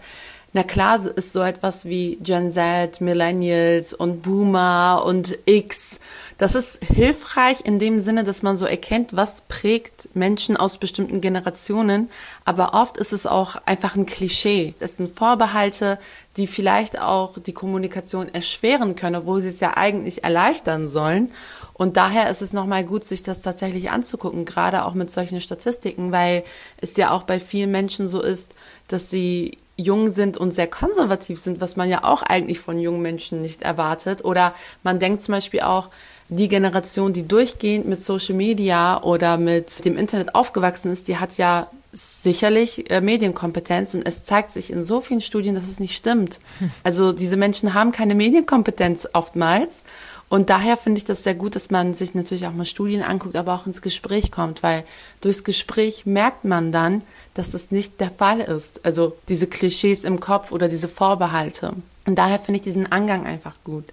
Na 0.53 0.63
klar 0.63 0.99
ist 1.15 1.33
so 1.33 1.41
etwas 1.41 1.85
wie 1.85 2.17
Gen 2.21 2.51
Z, 2.51 3.01
Millennials 3.01 3.93
und 3.93 4.21
Boomer 4.21 5.03
und 5.05 5.37
X 5.45 5.99
das 6.39 6.55
ist 6.55 6.79
hilfreich 6.81 7.65
in 7.65 7.79
dem 7.79 7.99
Sinne, 7.99 8.23
dass 8.23 8.43
man 8.43 8.55
so 8.55 8.65
erkennt, 8.65 9.13
was 9.13 9.41
prägt 9.41 10.15
Menschen 10.15 10.55
aus 10.55 10.77
bestimmten 10.77 11.19
Generationen. 11.19 12.09
Aber 12.45 12.73
oft 12.73 12.95
ist 12.95 13.11
es 13.11 13.25
auch 13.25 13.57
einfach 13.65 13.97
ein 13.97 14.05
Klischee. 14.05 14.73
Das 14.79 14.95
sind 14.95 15.11
Vorbehalte, 15.11 15.99
die 16.37 16.47
vielleicht 16.47 16.97
auch 16.97 17.37
die 17.39 17.51
Kommunikation 17.51 18.33
erschweren 18.33 18.95
können, 18.95 19.17
obwohl 19.17 19.41
sie 19.41 19.49
es 19.49 19.59
ja 19.59 19.75
eigentlich 19.75 20.23
erleichtern 20.23 20.87
sollen. 20.87 21.29
Und 21.73 21.97
daher 21.97 22.29
ist 22.29 22.41
es 22.41 22.53
nochmal 22.53 22.85
gut, 22.85 23.03
sich 23.03 23.21
das 23.21 23.41
tatsächlich 23.41 23.91
anzugucken, 23.91 24.45
gerade 24.45 24.85
auch 24.85 24.93
mit 24.93 25.11
solchen 25.11 25.41
Statistiken, 25.41 26.13
weil 26.13 26.45
es 26.79 26.95
ja 26.95 27.11
auch 27.11 27.23
bei 27.23 27.41
vielen 27.41 27.71
Menschen 27.71 28.07
so 28.07 28.21
ist, 28.21 28.55
dass 28.87 29.09
sie 29.09 29.57
jung 29.79 30.13
sind 30.13 30.37
und 30.37 30.51
sehr 30.51 30.67
konservativ 30.67 31.39
sind, 31.39 31.61
was 31.61 31.75
man 31.75 31.89
ja 31.89 32.03
auch 32.03 32.21
eigentlich 32.21 32.59
von 32.59 32.79
jungen 32.79 33.01
Menschen 33.01 33.41
nicht 33.41 33.61
erwartet. 33.61 34.23
Oder 34.25 34.53
man 34.83 34.99
denkt 34.99 35.21
zum 35.21 35.33
Beispiel 35.33 35.61
auch, 35.61 35.89
die 36.31 36.47
Generation, 36.47 37.11
die 37.11 37.27
durchgehend 37.27 37.87
mit 37.87 38.03
Social 38.03 38.35
Media 38.35 39.01
oder 39.01 39.37
mit 39.37 39.83
dem 39.83 39.97
Internet 39.97 40.35
aufgewachsen 40.35 40.91
ist, 40.91 41.07
die 41.07 41.17
hat 41.17 41.37
ja 41.37 41.67
sicherlich 41.91 42.91
äh, 42.91 43.01
Medienkompetenz 43.01 43.95
und 43.95 44.05
es 44.05 44.23
zeigt 44.23 44.51
sich 44.51 44.71
in 44.71 44.83
so 44.83 45.01
vielen 45.01 45.21
Studien, 45.21 45.55
dass 45.55 45.67
es 45.67 45.79
nicht 45.79 45.95
stimmt. 45.95 46.39
Hm. 46.59 46.69
Also 46.83 47.13
diese 47.13 47.35
Menschen 47.35 47.73
haben 47.73 47.91
keine 47.91 48.13
Medienkompetenz 48.13 49.07
oftmals 49.13 49.83
und 50.29 50.51
daher 50.51 50.77
finde 50.77 50.99
ich 50.99 51.05
das 51.05 51.23
sehr 51.23 51.33
gut, 51.33 51.55
dass 51.55 51.71
man 51.71 51.95
sich 51.95 52.13
natürlich 52.13 52.45
auch 52.45 52.53
mal 52.53 52.65
Studien 52.65 53.01
anguckt, 53.01 53.35
aber 53.35 53.55
auch 53.55 53.65
ins 53.65 53.81
Gespräch 53.81 54.31
kommt, 54.31 54.61
weil 54.61 54.83
durchs 55.21 55.43
Gespräch 55.43 56.05
merkt 56.05 56.45
man 56.45 56.71
dann, 56.71 57.01
dass 57.33 57.51
das 57.51 57.71
nicht 57.71 57.99
der 57.99 58.11
Fall 58.11 58.39
ist. 58.39 58.85
Also 58.85 59.17
diese 59.27 59.47
Klischees 59.47 60.03
im 60.03 60.19
Kopf 60.19 60.51
oder 60.51 60.67
diese 60.67 60.87
Vorbehalte. 60.87 61.73
Und 62.05 62.15
daher 62.19 62.37
finde 62.37 62.57
ich 62.57 62.63
diesen 62.63 62.91
Angang 62.91 63.25
einfach 63.25 63.55
gut. 63.63 63.85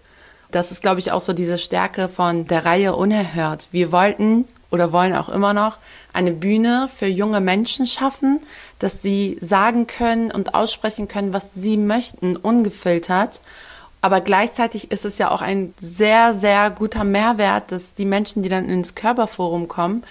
Das 0.50 0.70
ist, 0.70 0.82
glaube 0.82 1.00
ich, 1.00 1.10
auch 1.10 1.20
so 1.20 1.32
diese 1.32 1.58
Stärke 1.58 2.08
von 2.08 2.46
der 2.46 2.66
Reihe 2.66 2.94
Unerhört. 2.94 3.68
Wir 3.72 3.90
wollten 3.90 4.44
oder 4.70 4.92
wollen 4.92 5.14
auch 5.14 5.28
immer 5.28 5.54
noch 5.54 5.78
eine 6.12 6.32
Bühne 6.32 6.86
für 6.88 7.06
junge 7.06 7.40
Menschen 7.40 7.86
schaffen, 7.86 8.40
dass 8.78 9.00
sie 9.00 9.38
sagen 9.40 9.86
können 9.86 10.30
und 10.30 10.54
aussprechen 10.54 11.08
können, 11.08 11.32
was 11.32 11.54
sie 11.54 11.78
möchten, 11.78 12.36
ungefiltert. 12.36 13.40
Aber 14.00 14.20
gleichzeitig 14.20 14.90
ist 14.90 15.04
es 15.04 15.18
ja 15.18 15.30
auch 15.30 15.42
ein 15.42 15.74
sehr, 15.80 16.32
sehr 16.32 16.70
guter 16.70 17.04
Mehrwert, 17.04 17.72
dass 17.72 17.94
die 17.94 18.04
Menschen, 18.04 18.42
die 18.42 18.48
dann 18.48 18.68
ins 18.68 18.94
Körperforum 18.94 19.68
kommen, 19.68 20.04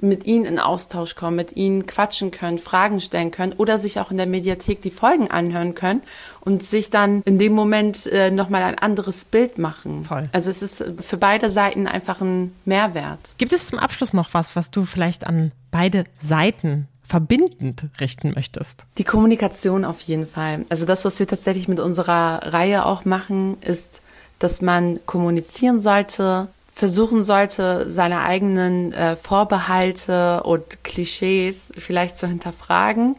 mit 0.00 0.26
ihnen 0.26 0.44
in 0.44 0.58
Austausch 0.58 1.14
kommen, 1.14 1.36
mit 1.36 1.56
ihnen 1.56 1.86
quatschen 1.86 2.30
können, 2.30 2.58
Fragen 2.58 3.00
stellen 3.00 3.30
können 3.30 3.52
oder 3.54 3.78
sich 3.78 3.98
auch 3.98 4.10
in 4.10 4.16
der 4.16 4.26
Mediathek 4.26 4.80
die 4.80 4.90
Folgen 4.90 5.30
anhören 5.30 5.74
können 5.74 6.02
und 6.40 6.62
sich 6.62 6.90
dann 6.90 7.22
in 7.22 7.38
dem 7.38 7.52
Moment 7.52 8.06
äh, 8.06 8.30
nochmal 8.30 8.62
ein 8.62 8.78
anderes 8.78 9.24
Bild 9.24 9.58
machen. 9.58 10.04
Toll. 10.06 10.28
Also 10.32 10.50
es 10.50 10.62
ist 10.62 10.84
für 11.00 11.16
beide 11.16 11.50
Seiten 11.50 11.86
einfach 11.86 12.20
ein 12.20 12.54
Mehrwert. 12.64 13.34
Gibt 13.38 13.52
es 13.52 13.66
zum 13.66 13.78
Abschluss 13.78 14.12
noch 14.12 14.34
was, 14.34 14.54
was 14.54 14.70
du 14.70 14.84
vielleicht 14.84 15.26
an 15.26 15.52
beide 15.70 16.04
Seiten 16.18 16.88
verbindend 17.08 17.84
richten 18.00 18.32
möchtest? 18.34 18.84
Die 18.98 19.04
Kommunikation 19.04 19.84
auf 19.84 20.00
jeden 20.02 20.26
Fall. 20.26 20.64
Also 20.68 20.84
das, 20.84 21.04
was 21.04 21.18
wir 21.18 21.26
tatsächlich 21.26 21.66
mit 21.66 21.80
unserer 21.80 22.52
Reihe 22.52 22.84
auch 22.84 23.04
machen, 23.04 23.56
ist, 23.62 24.02
dass 24.38 24.60
man 24.60 25.00
kommunizieren 25.06 25.80
sollte, 25.80 26.48
versuchen 26.72 27.22
sollte, 27.22 27.90
seine 27.90 28.20
eigenen 28.20 28.92
äh, 28.92 29.16
Vorbehalte 29.16 30.42
und 30.44 30.84
Klischees 30.84 31.72
vielleicht 31.76 32.14
zu 32.14 32.28
hinterfragen, 32.28 33.16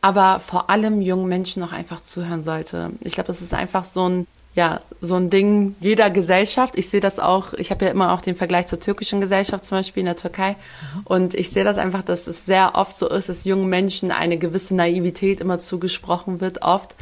aber 0.00 0.38
vor 0.38 0.70
allem 0.70 1.00
jungen 1.00 1.26
Menschen 1.26 1.62
auch 1.62 1.72
einfach 1.72 2.02
zuhören 2.02 2.42
sollte. 2.42 2.90
Ich 3.00 3.14
glaube, 3.14 3.28
das 3.28 3.42
ist 3.42 3.54
einfach 3.54 3.84
so 3.84 4.08
ein 4.08 4.26
ja, 4.54 4.80
so 5.00 5.16
ein 5.16 5.30
Ding 5.30 5.74
jeder 5.80 6.10
Gesellschaft. 6.10 6.78
Ich 6.78 6.88
sehe 6.88 7.00
das 7.00 7.18
auch, 7.18 7.54
ich 7.54 7.70
habe 7.70 7.84
ja 7.84 7.90
immer 7.90 8.12
auch 8.12 8.20
den 8.20 8.36
Vergleich 8.36 8.66
zur 8.66 8.80
türkischen 8.80 9.20
Gesellschaft 9.20 9.64
zum 9.64 9.78
Beispiel 9.78 10.02
in 10.02 10.06
der 10.06 10.16
Türkei. 10.16 10.56
Und 11.04 11.34
ich 11.34 11.50
sehe 11.50 11.64
das 11.64 11.76
einfach, 11.76 12.02
dass 12.02 12.28
es 12.28 12.46
sehr 12.46 12.76
oft 12.76 12.96
so 12.96 13.08
ist, 13.08 13.28
dass 13.28 13.44
jungen 13.44 13.68
Menschen 13.68 14.12
eine 14.12 14.38
gewisse 14.38 14.74
Naivität 14.74 15.40
immer 15.40 15.58
zugesprochen 15.58 16.40
wird, 16.40 16.62
oft. 16.62 16.94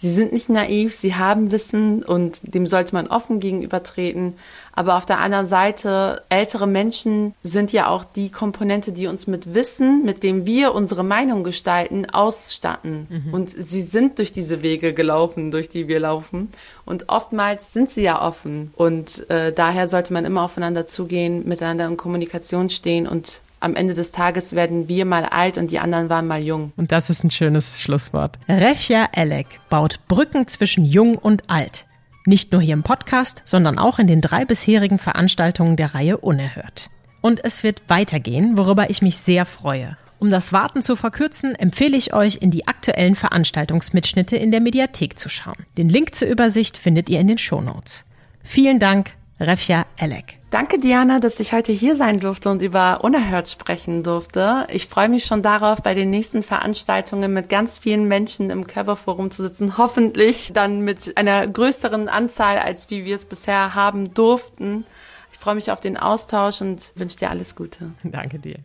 Sie 0.00 0.10
sind 0.10 0.32
nicht 0.32 0.48
naiv, 0.48 0.94
sie 0.94 1.14
haben 1.14 1.52
Wissen 1.52 2.02
und 2.02 2.40
dem 2.54 2.66
sollte 2.66 2.94
man 2.94 3.06
offen 3.06 3.38
gegenübertreten. 3.38 4.32
Aber 4.72 4.96
auf 4.96 5.04
der 5.04 5.18
anderen 5.18 5.44
Seite, 5.44 6.22
ältere 6.30 6.66
Menschen 6.66 7.34
sind 7.42 7.70
ja 7.70 7.88
auch 7.88 8.04
die 8.04 8.30
Komponente, 8.30 8.92
die 8.92 9.08
uns 9.08 9.26
mit 9.26 9.52
Wissen, 9.54 10.02
mit 10.06 10.22
dem 10.22 10.46
wir 10.46 10.74
unsere 10.74 11.04
Meinung 11.04 11.44
gestalten, 11.44 12.08
ausstatten. 12.08 13.08
Mhm. 13.10 13.34
Und 13.34 13.50
sie 13.50 13.82
sind 13.82 14.18
durch 14.18 14.32
diese 14.32 14.62
Wege 14.62 14.94
gelaufen, 14.94 15.50
durch 15.50 15.68
die 15.68 15.86
wir 15.86 16.00
laufen. 16.00 16.48
Und 16.86 17.10
oftmals 17.10 17.70
sind 17.70 17.90
sie 17.90 18.02
ja 18.02 18.26
offen. 18.26 18.72
Und 18.76 19.28
äh, 19.28 19.52
daher 19.52 19.86
sollte 19.86 20.14
man 20.14 20.24
immer 20.24 20.44
aufeinander 20.44 20.86
zugehen, 20.86 21.46
miteinander 21.46 21.86
in 21.86 21.98
Kommunikation 21.98 22.70
stehen 22.70 23.06
und 23.06 23.42
am 23.60 23.76
Ende 23.76 23.94
des 23.94 24.10
Tages 24.10 24.54
werden 24.54 24.88
wir 24.88 25.04
mal 25.04 25.24
alt 25.26 25.58
und 25.58 25.70
die 25.70 25.78
anderen 25.78 26.08
waren 26.08 26.26
mal 26.26 26.42
jung. 26.42 26.72
Und 26.76 26.92
das 26.92 27.10
ist 27.10 27.22
ein 27.22 27.30
schönes 27.30 27.80
Schlusswort. 27.80 28.38
Refja 28.48 29.08
Elek 29.12 29.46
baut 29.68 30.00
Brücken 30.08 30.46
zwischen 30.46 30.84
jung 30.84 31.16
und 31.16 31.48
alt. 31.48 31.86
Nicht 32.26 32.52
nur 32.52 32.60
hier 32.60 32.74
im 32.74 32.82
Podcast, 32.82 33.42
sondern 33.44 33.78
auch 33.78 33.98
in 33.98 34.06
den 34.06 34.20
drei 34.20 34.44
bisherigen 34.44 34.98
Veranstaltungen 34.98 35.76
der 35.76 35.94
Reihe 35.94 36.16
Unerhört. 36.18 36.90
Und 37.20 37.44
es 37.44 37.62
wird 37.62 37.82
weitergehen, 37.88 38.56
worüber 38.56 38.88
ich 38.90 39.02
mich 39.02 39.18
sehr 39.18 39.44
freue. 39.44 39.96
Um 40.18 40.30
das 40.30 40.52
Warten 40.52 40.82
zu 40.82 40.96
verkürzen, 40.96 41.54
empfehle 41.54 41.96
ich 41.96 42.12
euch, 42.12 42.36
in 42.42 42.50
die 42.50 42.66
aktuellen 42.66 43.14
Veranstaltungsmitschnitte 43.14 44.36
in 44.36 44.50
der 44.50 44.60
Mediathek 44.60 45.18
zu 45.18 45.28
schauen. 45.30 45.66
Den 45.78 45.88
Link 45.88 46.14
zur 46.14 46.28
Übersicht 46.28 46.76
findet 46.76 47.08
ihr 47.08 47.20
in 47.20 47.28
den 47.28 47.38
Shownotes. 47.38 48.04
Vielen 48.42 48.78
Dank, 48.78 49.12
Refja 49.38 49.86
Elek. 49.96 50.39
Danke, 50.50 50.80
Diana, 50.80 51.20
dass 51.20 51.38
ich 51.38 51.52
heute 51.52 51.70
hier 51.70 51.94
sein 51.94 52.18
durfte 52.18 52.50
und 52.50 52.60
über 52.60 53.04
Unerhört 53.04 53.48
sprechen 53.48 54.02
durfte. 54.02 54.66
Ich 54.68 54.88
freue 54.88 55.08
mich 55.08 55.24
schon 55.24 55.42
darauf, 55.42 55.80
bei 55.80 55.94
den 55.94 56.10
nächsten 56.10 56.42
Veranstaltungen 56.42 57.32
mit 57.32 57.48
ganz 57.48 57.78
vielen 57.78 58.08
Menschen 58.08 58.50
im 58.50 58.66
Körperforum 58.66 59.30
zu 59.30 59.42
sitzen. 59.42 59.78
Hoffentlich 59.78 60.50
dann 60.52 60.80
mit 60.80 61.16
einer 61.16 61.46
größeren 61.46 62.08
Anzahl, 62.08 62.58
als 62.58 62.90
wie 62.90 63.04
wir 63.04 63.14
es 63.14 63.26
bisher 63.26 63.76
haben 63.76 64.12
durften. 64.12 64.84
Ich 65.32 65.38
freue 65.38 65.54
mich 65.54 65.70
auf 65.70 65.78
den 65.78 65.96
Austausch 65.96 66.60
und 66.62 66.92
wünsche 66.96 67.18
dir 67.18 67.30
alles 67.30 67.54
Gute. 67.54 67.92
Danke 68.02 68.40
dir. 68.40 68.56